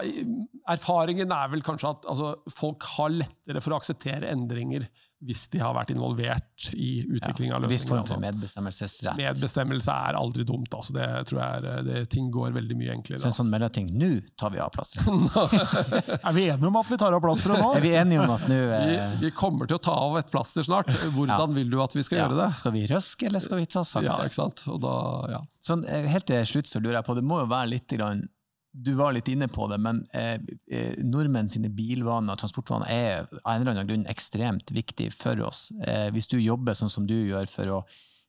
Erfaringen 0.71 1.33
er 1.35 1.49
vel 1.51 1.63
kanskje 1.65 1.91
at 1.91 2.05
altså, 2.09 2.33
folk 2.53 2.85
har 2.95 3.11
lettere 3.11 3.63
for 3.63 3.75
å 3.75 3.79
akseptere 3.81 4.31
endringer 4.31 4.87
hvis 5.23 5.45
de 5.53 5.61
har 5.61 5.73
vært 5.75 5.93
involvert 5.93 6.67
i 6.73 7.03
utvikling 7.03 7.51
ja, 7.51 7.57
av 7.57 7.63
løsninger. 7.63 7.71
Hvis 7.73 7.85
form 7.87 8.05
for 8.07 8.21
medbestemmelsesrett. 8.21 9.19
Medbestemmelse 9.19 9.95
er 10.09 10.17
aldri 10.19 10.45
dumt. 10.47 10.69
Altså. 10.73 10.95
Det 10.95 11.07
tror 11.29 11.41
jeg 11.41 11.61
er, 11.61 11.85
det, 11.87 12.03
Ting 12.13 12.29
går 12.33 12.53
veldig 12.57 12.77
mye 12.79 12.95
enklere. 12.97 13.21
Så 13.21 13.29
en 13.31 13.37
sånn 13.37 13.51
mellomting 13.51 13.89
Nå 13.99 14.11
tar 14.39 14.53
vi 14.53 14.61
av 14.63 14.71
plasteret. 14.73 15.07
er 16.27 16.35
vi 16.35 16.47
enige 16.49 16.69
om 16.69 16.79
at 16.81 16.91
vi 16.91 16.99
tar 17.01 17.15
av 17.15 17.23
plasteret 17.23 17.63
nå? 17.63 17.71
er 17.77 17.85
vi 17.85 17.93
enige 17.99 18.25
om 18.25 18.35
at 18.35 18.45
nå 18.51 18.59
eh... 18.59 18.85
vi, 18.89 18.99
vi, 19.25 19.33
kommer 19.37 19.69
til 19.69 19.79
å 19.79 19.83
ta 19.89 19.95
av 20.09 20.19
et 20.21 20.31
plaster 20.33 20.67
snart. 20.67 20.91
Hvordan 21.15 21.47
ja. 21.47 21.49
vil 21.59 21.73
du 21.73 21.79
at 21.83 21.95
vi 21.95 22.05
skal 22.05 22.19
ja. 22.19 22.27
gjøre 22.27 22.39
det? 22.43 22.51
Skal 22.59 22.75
vi 22.75 22.85
røske, 22.91 23.29
eller 23.31 23.43
skal 23.43 23.61
vi 23.61 23.69
ta 23.69 23.85
sakte? 23.87 24.07
Ja, 24.09 24.19
ikke 24.27 24.39
sant? 24.41 24.65
Da, 24.83 24.95
ja. 25.37 25.43
Sånn, 25.63 25.87
eh, 25.87 26.07
helt 26.11 26.27
til 26.29 26.45
slutt 26.49 26.69
så 26.69 26.83
lurer 26.83 26.99
jeg 27.01 27.07
på, 27.09 27.17
det 27.17 27.25
må 27.27 27.43
jo 27.43 27.49
være 27.51 27.75
litt 27.75 27.97
grann 27.97 28.25
du 28.73 28.93
var 28.97 29.13
litt 29.13 29.29
inne 29.29 29.47
på 29.47 29.67
det, 29.69 29.77
men 29.77 30.01
eh, 30.17 30.39
eh, 30.67 30.95
nordmenn 31.05 31.49
sine 31.49 31.69
bilvaner 31.69 32.33
og 32.33 32.41
transportvaner 32.41 32.89
er 32.89 33.27
av 33.43 33.51
en 33.53 33.61
eller 33.61 33.75
annen 33.75 33.89
grunn 33.89 34.07
ekstremt 34.09 34.73
viktig 34.73 35.11
for 35.13 35.37
oss. 35.45 35.67
Eh, 35.85 36.09
hvis 36.15 36.27
du 36.31 36.39
jobber 36.41 36.73
sånn 36.77 36.91
som 36.91 37.05
du 37.07 37.15
gjør 37.19 37.45
for 37.51 37.77
å 37.77 37.83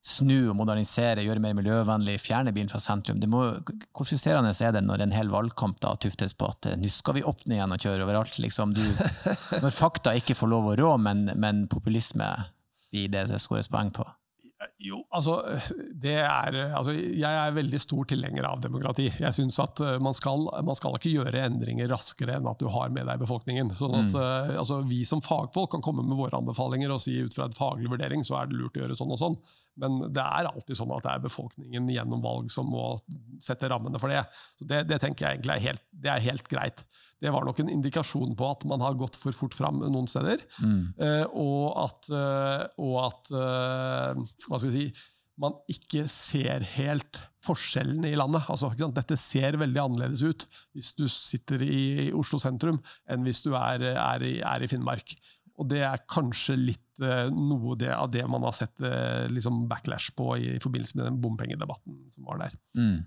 snu 0.04 0.50
og 0.50 0.56
modernisere, 0.58 1.24
gjøre 1.24 1.40
mer 1.40 1.54
miljøvennlig, 1.56 2.18
fjerne 2.20 2.52
bilen 2.52 2.68
fra 2.68 2.80
sentrum. 2.82 3.22
Det 3.22 3.28
må, 3.30 3.40
hvor 3.96 4.04
frustrerende 4.04 4.52
er 4.52 4.74
det 4.76 4.82
når 4.84 5.06
en 5.06 5.14
hel 5.16 5.32
valgkamp 5.32 5.78
da 5.80 5.94
tuftes 5.96 6.36
på 6.36 6.50
at 6.52 6.68
eh, 6.68 6.76
nå 6.76 6.90
skal 6.92 7.16
vi 7.16 7.24
åpne 7.24 7.56
igjen 7.56 7.72
og 7.72 7.86
kjøre 7.86 8.04
overalt? 8.04 8.36
Liksom. 8.44 8.76
Du, 8.76 8.84
når 9.64 9.72
fakta 9.72 10.12
ikke 10.18 10.36
får 10.36 10.52
lov 10.52 10.68
å 10.74 10.76
rå, 10.82 10.92
men, 11.00 11.30
men 11.40 11.64
populisme 11.72 12.28
blir 12.92 13.08
det 13.16 13.30
det 13.32 13.40
skåres 13.42 13.72
poeng 13.72 13.94
på? 13.96 14.04
Jo, 14.84 15.00
altså, 15.16 15.38
det 16.04 16.18
er, 16.20 16.58
altså 16.76 16.92
Jeg 16.94 17.24
er 17.24 17.56
veldig 17.56 17.80
stor 17.80 18.08
tilhenger 18.10 18.46
av 18.48 18.60
demokrati. 18.64 19.08
Jeg 19.08 19.36
synes 19.36 19.58
at 19.62 19.80
eh, 19.84 19.96
man 20.02 20.16
skal, 20.16 20.46
man 20.66 20.76
skal, 20.78 20.98
ikke 20.98 21.14
gjøre 21.14 21.46
endringer 21.46 21.88
raskere 21.92 22.36
enn 22.38 22.48
at 22.50 22.60
du 22.60 22.68
har 22.72 22.92
med 22.94 23.08
deg 23.08 23.22
befolkningen. 23.22 23.72
Sånn 23.80 23.96
at 24.02 24.12
mm. 24.12 24.20
Eh, 24.24 24.54
altså, 24.60 24.82
Vi 24.88 25.02
som 25.08 25.24
fagfolk 25.24 25.72
kan 25.74 25.84
komme 25.84 26.04
med 26.04 26.18
våre 26.18 26.38
anbefalinger 26.40 26.92
og 26.92 27.02
si 27.02 27.16
ut 27.16 27.34
fra 27.36 27.48
en 27.48 27.56
faglig 27.56 27.90
vurdering 27.92 28.24
så 28.26 28.38
er 28.40 28.50
det 28.50 28.60
lurt 28.60 28.76
å 28.76 28.84
gjøre 28.84 28.98
sånn 28.98 29.14
og 29.14 29.20
sånn. 29.20 29.38
Men 29.80 29.98
det 30.14 30.22
er 30.22 30.50
alltid 30.50 30.78
sånn 30.78 30.92
at 30.94 31.06
det 31.06 31.14
er 31.14 31.24
befolkningen 31.24 31.88
gjennom 31.90 32.22
valg 32.24 32.50
som 32.52 32.68
må 32.70 32.92
sette 33.42 33.70
rammene 33.70 34.00
for 34.02 34.12
det. 34.12 34.22
Så 34.58 34.68
Det, 34.70 34.84
det 34.90 35.00
tenker 35.02 35.26
jeg 35.26 35.38
egentlig 35.38 35.56
er 35.56 35.66
helt, 35.68 35.84
det 36.04 36.12
er 36.12 36.28
helt 36.28 36.50
greit. 36.50 36.84
Det 37.24 37.32
var 37.32 37.46
nok 37.46 37.62
en 37.62 37.72
indikasjon 37.72 38.34
på 38.36 38.50
at 38.52 38.66
man 38.68 38.82
har 38.84 38.98
gått 39.00 39.16
for 39.16 39.34
fort 39.36 39.56
fram 39.56 39.80
noen 39.82 40.08
steder. 40.10 40.44
Mm. 40.60 40.80
Uh, 41.00 41.24
og 41.40 41.66
at, 41.86 42.12
uh, 42.12 42.64
og 42.84 42.96
at 43.06 43.34
uh, 43.34 44.24
hva 44.48 44.60
skal 44.60 44.70
vi 44.70 44.74
si, 44.76 45.04
man 45.40 45.56
ikke 45.70 46.04
ser 46.10 46.62
helt 46.76 47.18
forskjellene 47.44 48.12
i 48.12 48.18
landet. 48.18 48.46
Altså, 48.50 48.70
Dette 48.94 49.16
ser 49.18 49.58
veldig 49.60 49.80
annerledes 49.82 50.22
ut 50.22 50.44
hvis 50.76 50.92
du 50.98 51.06
sitter 51.10 51.62
i 51.66 52.10
Oslo 52.14 52.38
sentrum, 52.42 52.78
enn 53.10 53.26
hvis 53.26 53.42
du 53.44 53.52
er, 53.58 53.82
er, 53.94 54.24
i, 54.24 54.36
er 54.44 54.64
i, 54.64 54.70
Finnmark. 54.70 55.16
Og 55.60 55.68
det 55.70 55.82
er 55.86 56.06
kanskje 56.10 56.56
litt 56.58 56.80
noe 57.34 57.74
det, 57.78 57.90
av 57.90 58.10
det 58.14 58.22
man 58.30 58.44
har 58.46 58.54
sett 58.54 58.82
liksom 59.30 59.64
backlash 59.70 60.12
på 60.18 60.28
i 60.38 60.52
forbindelse 60.62 60.98
med 60.98 61.08
den 61.08 61.20
bompengedebatten 61.22 62.04
som 62.10 62.26
var 62.28 62.38
der. 62.42 62.56
Mm. 62.78 63.04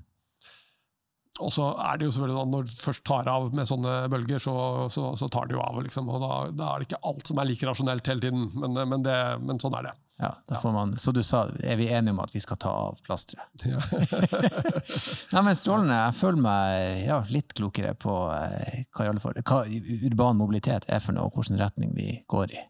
Og 1.43 1.51
så 1.53 1.67
er 1.83 1.99
det 1.99 2.07
jo 2.07 2.13
selvfølgelig 2.15 2.37
da, 2.39 2.45
Når 2.49 2.65
du 2.65 2.73
først 2.81 3.03
tar 3.05 3.29
av 3.29 3.47
med 3.55 3.69
sånne 3.69 3.93
bølger, 4.11 4.41
så, 4.41 4.55
så, 4.93 5.11
så 5.19 5.29
tar 5.31 5.49
det 5.49 5.57
jo 5.57 5.61
av. 5.63 5.79
Liksom, 5.85 6.09
og 6.09 6.23
da, 6.23 6.33
da, 6.49 6.71
er 6.71 6.81
det 6.81 6.89
ikke 6.89 7.03
alt 7.11 7.29
som 7.29 7.41
er 7.41 7.49
like 7.49 7.69
rasjonelt 7.69 8.11
hele 8.11 8.23
tiden, 8.23 8.49
men, 8.57 8.81
men, 8.89 9.05
det, 9.05 9.17
men 9.43 9.61
sånn 9.61 9.77
er 9.77 9.89
det. 9.89 9.95
Ja, 10.17 10.31
man, 10.73 10.95
Så 10.97 11.13
du 11.13 11.21
sa, 11.21 11.43
er 11.61 11.77
vi 11.77 11.91
enige 11.93 12.15
om 12.15 12.23
at 12.23 12.33
vi 12.33 12.41
skal 12.41 12.57
ta 12.57 12.71
av 12.87 13.01
plasteret? 13.05 13.67
Ja. 13.69 13.77
Nei, 15.35 15.43
men 15.45 15.57
Strålende. 15.57 15.99
Jeg 16.07 16.17
føler 16.17 16.41
meg 16.41 17.03
ja, 17.05 17.19
litt 17.29 17.53
klokere 17.57 17.93
på 17.93 18.15
eh, 18.33 18.87
hva, 18.97 19.11
hva 19.13 19.61
urban 20.09 20.39
mobilitet 20.41 20.89
er 20.89 21.03
for 21.05 21.13
noe, 21.13 21.29
og 21.29 21.37
hvilken 21.37 21.61
retning 21.61 21.93
vi 21.97 22.15
går 22.33 22.55
i 22.57 22.65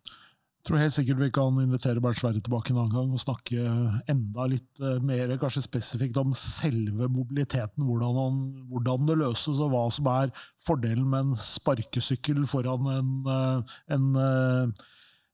tror 0.67 0.81
helt 0.81 0.95
sikkert 0.95 1.21
vi 1.21 1.29
kan 1.33 1.59
invitere 1.61 2.01
Bernt 2.03 2.19
Sverre 2.19 2.41
tilbake 2.43 2.73
en 2.73 2.81
annen 2.81 2.95
gang 2.95 3.13
og 3.15 3.21
snakke 3.21 3.63
enda 4.11 4.47
litt 4.51 4.81
eh, 4.83 4.99
mer 5.05 5.31
kanskje 5.39 5.63
spesifikt 5.65 6.19
om 6.19 6.35
selve 6.37 7.07
mobiliteten. 7.11 7.85
Hvordan, 7.87 8.19
han, 8.19 8.41
hvordan, 8.71 9.07
det 9.07 9.17
løses, 9.23 9.61
og 9.63 9.71
hva 9.73 9.85
som 9.93 10.09
er 10.11 10.33
fordelen 10.67 11.07
med 11.07 11.29
en 11.29 11.41
sparkesykkel 11.41 12.43
foran 12.49 12.91
en, 12.97 13.13
eh, 13.33 13.77
en, 13.95 14.09
eh, 14.23 14.85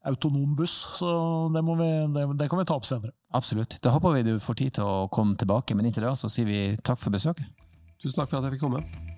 autonom 0.10 0.56
buss. 0.60 0.76
Så 1.00 1.10
det, 1.54 1.64
vi, 1.64 1.90
det, 2.18 2.28
det, 2.42 2.50
kan 2.52 2.62
vi 2.62 2.68
ta 2.70 2.78
opp 2.78 2.88
senere. 2.88 3.16
Absolutt. 3.34 3.80
Da 3.84 3.96
håper 3.96 4.18
vi 4.18 4.28
du 4.28 4.36
får 4.44 4.60
tid 4.62 4.78
til 4.78 4.88
å 4.88 5.10
komme 5.14 5.40
tilbake, 5.40 5.76
men 5.78 5.90
inntil 5.90 6.08
da 6.10 6.16
så 6.20 6.32
sier 6.32 6.50
vi 6.50 6.62
takk 6.84 7.02
for 7.02 7.16
besøket. 7.16 7.50
Tusen 8.04 8.20
takk 8.20 8.30
for 8.30 8.42
at 8.42 8.50
jeg 8.50 8.58
fikk 8.58 8.68
komme. 8.68 9.13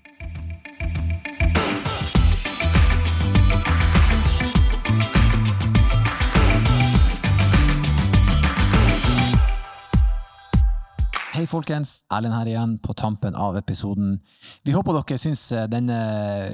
Hei, 11.35 11.43
folkens. 11.51 12.05
Erlend 12.15 12.31
her 12.31 12.47
igjen 12.47 12.77
på 12.79 12.93
tampen 12.95 13.35
av 13.35 13.57
episoden. 13.59 14.21
Vi 14.63 14.71
håper 14.71 14.95
dere 14.95 15.17
syns 15.19 15.41
eh, 15.51 15.65
denne 15.67 15.97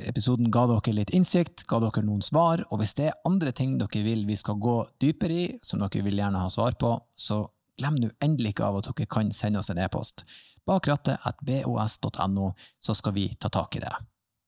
episoden 0.09 0.49
ga 0.49 0.63
dere 0.71 0.93
litt 0.97 1.13
innsikt, 1.13 1.67
ga 1.69 1.77
dere 1.83 2.01
noen 2.01 2.23
svar. 2.25 2.63
Og 2.73 2.81
hvis 2.81 2.95
det 2.97 3.11
er 3.11 3.19
andre 3.29 3.53
ting 3.53 3.75
dere 3.77 4.01
vil 4.01 4.23
vi 4.25 4.39
skal 4.41 4.57
gå 4.57 4.73
dypere 5.03 5.37
i, 5.37 5.45
som 5.61 5.83
dere 5.83 6.01
vil 6.01 6.17
gjerne 6.17 6.41
ha 6.41 6.49
svar 6.49 6.79
på, 6.81 6.95
så 7.13 7.43
glem 7.77 8.01
nå 8.01 8.09
endelig 8.25 8.55
ikke 8.55 8.71
av 8.71 8.79
at 8.79 8.89
dere 8.89 9.11
kan 9.19 9.29
sende 9.29 9.61
oss 9.61 9.69
en 9.69 9.85
e-post. 9.85 10.25
Bak 10.65 10.89
rattet 10.89 11.29
at 11.29 11.45
bos.no, 11.45 12.51
så 12.81 12.97
skal 12.97 13.19
vi 13.19 13.29
ta 13.37 13.53
tak 13.53 13.77
i 13.77 13.85
det. 13.85 13.93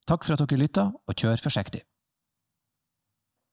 Takk 0.09 0.25
for 0.25 0.33
at 0.33 0.47
dere 0.47 0.63
lytta, 0.65 0.89
og 0.97 1.13
kjør 1.13 1.45
forsiktig. 1.45 1.85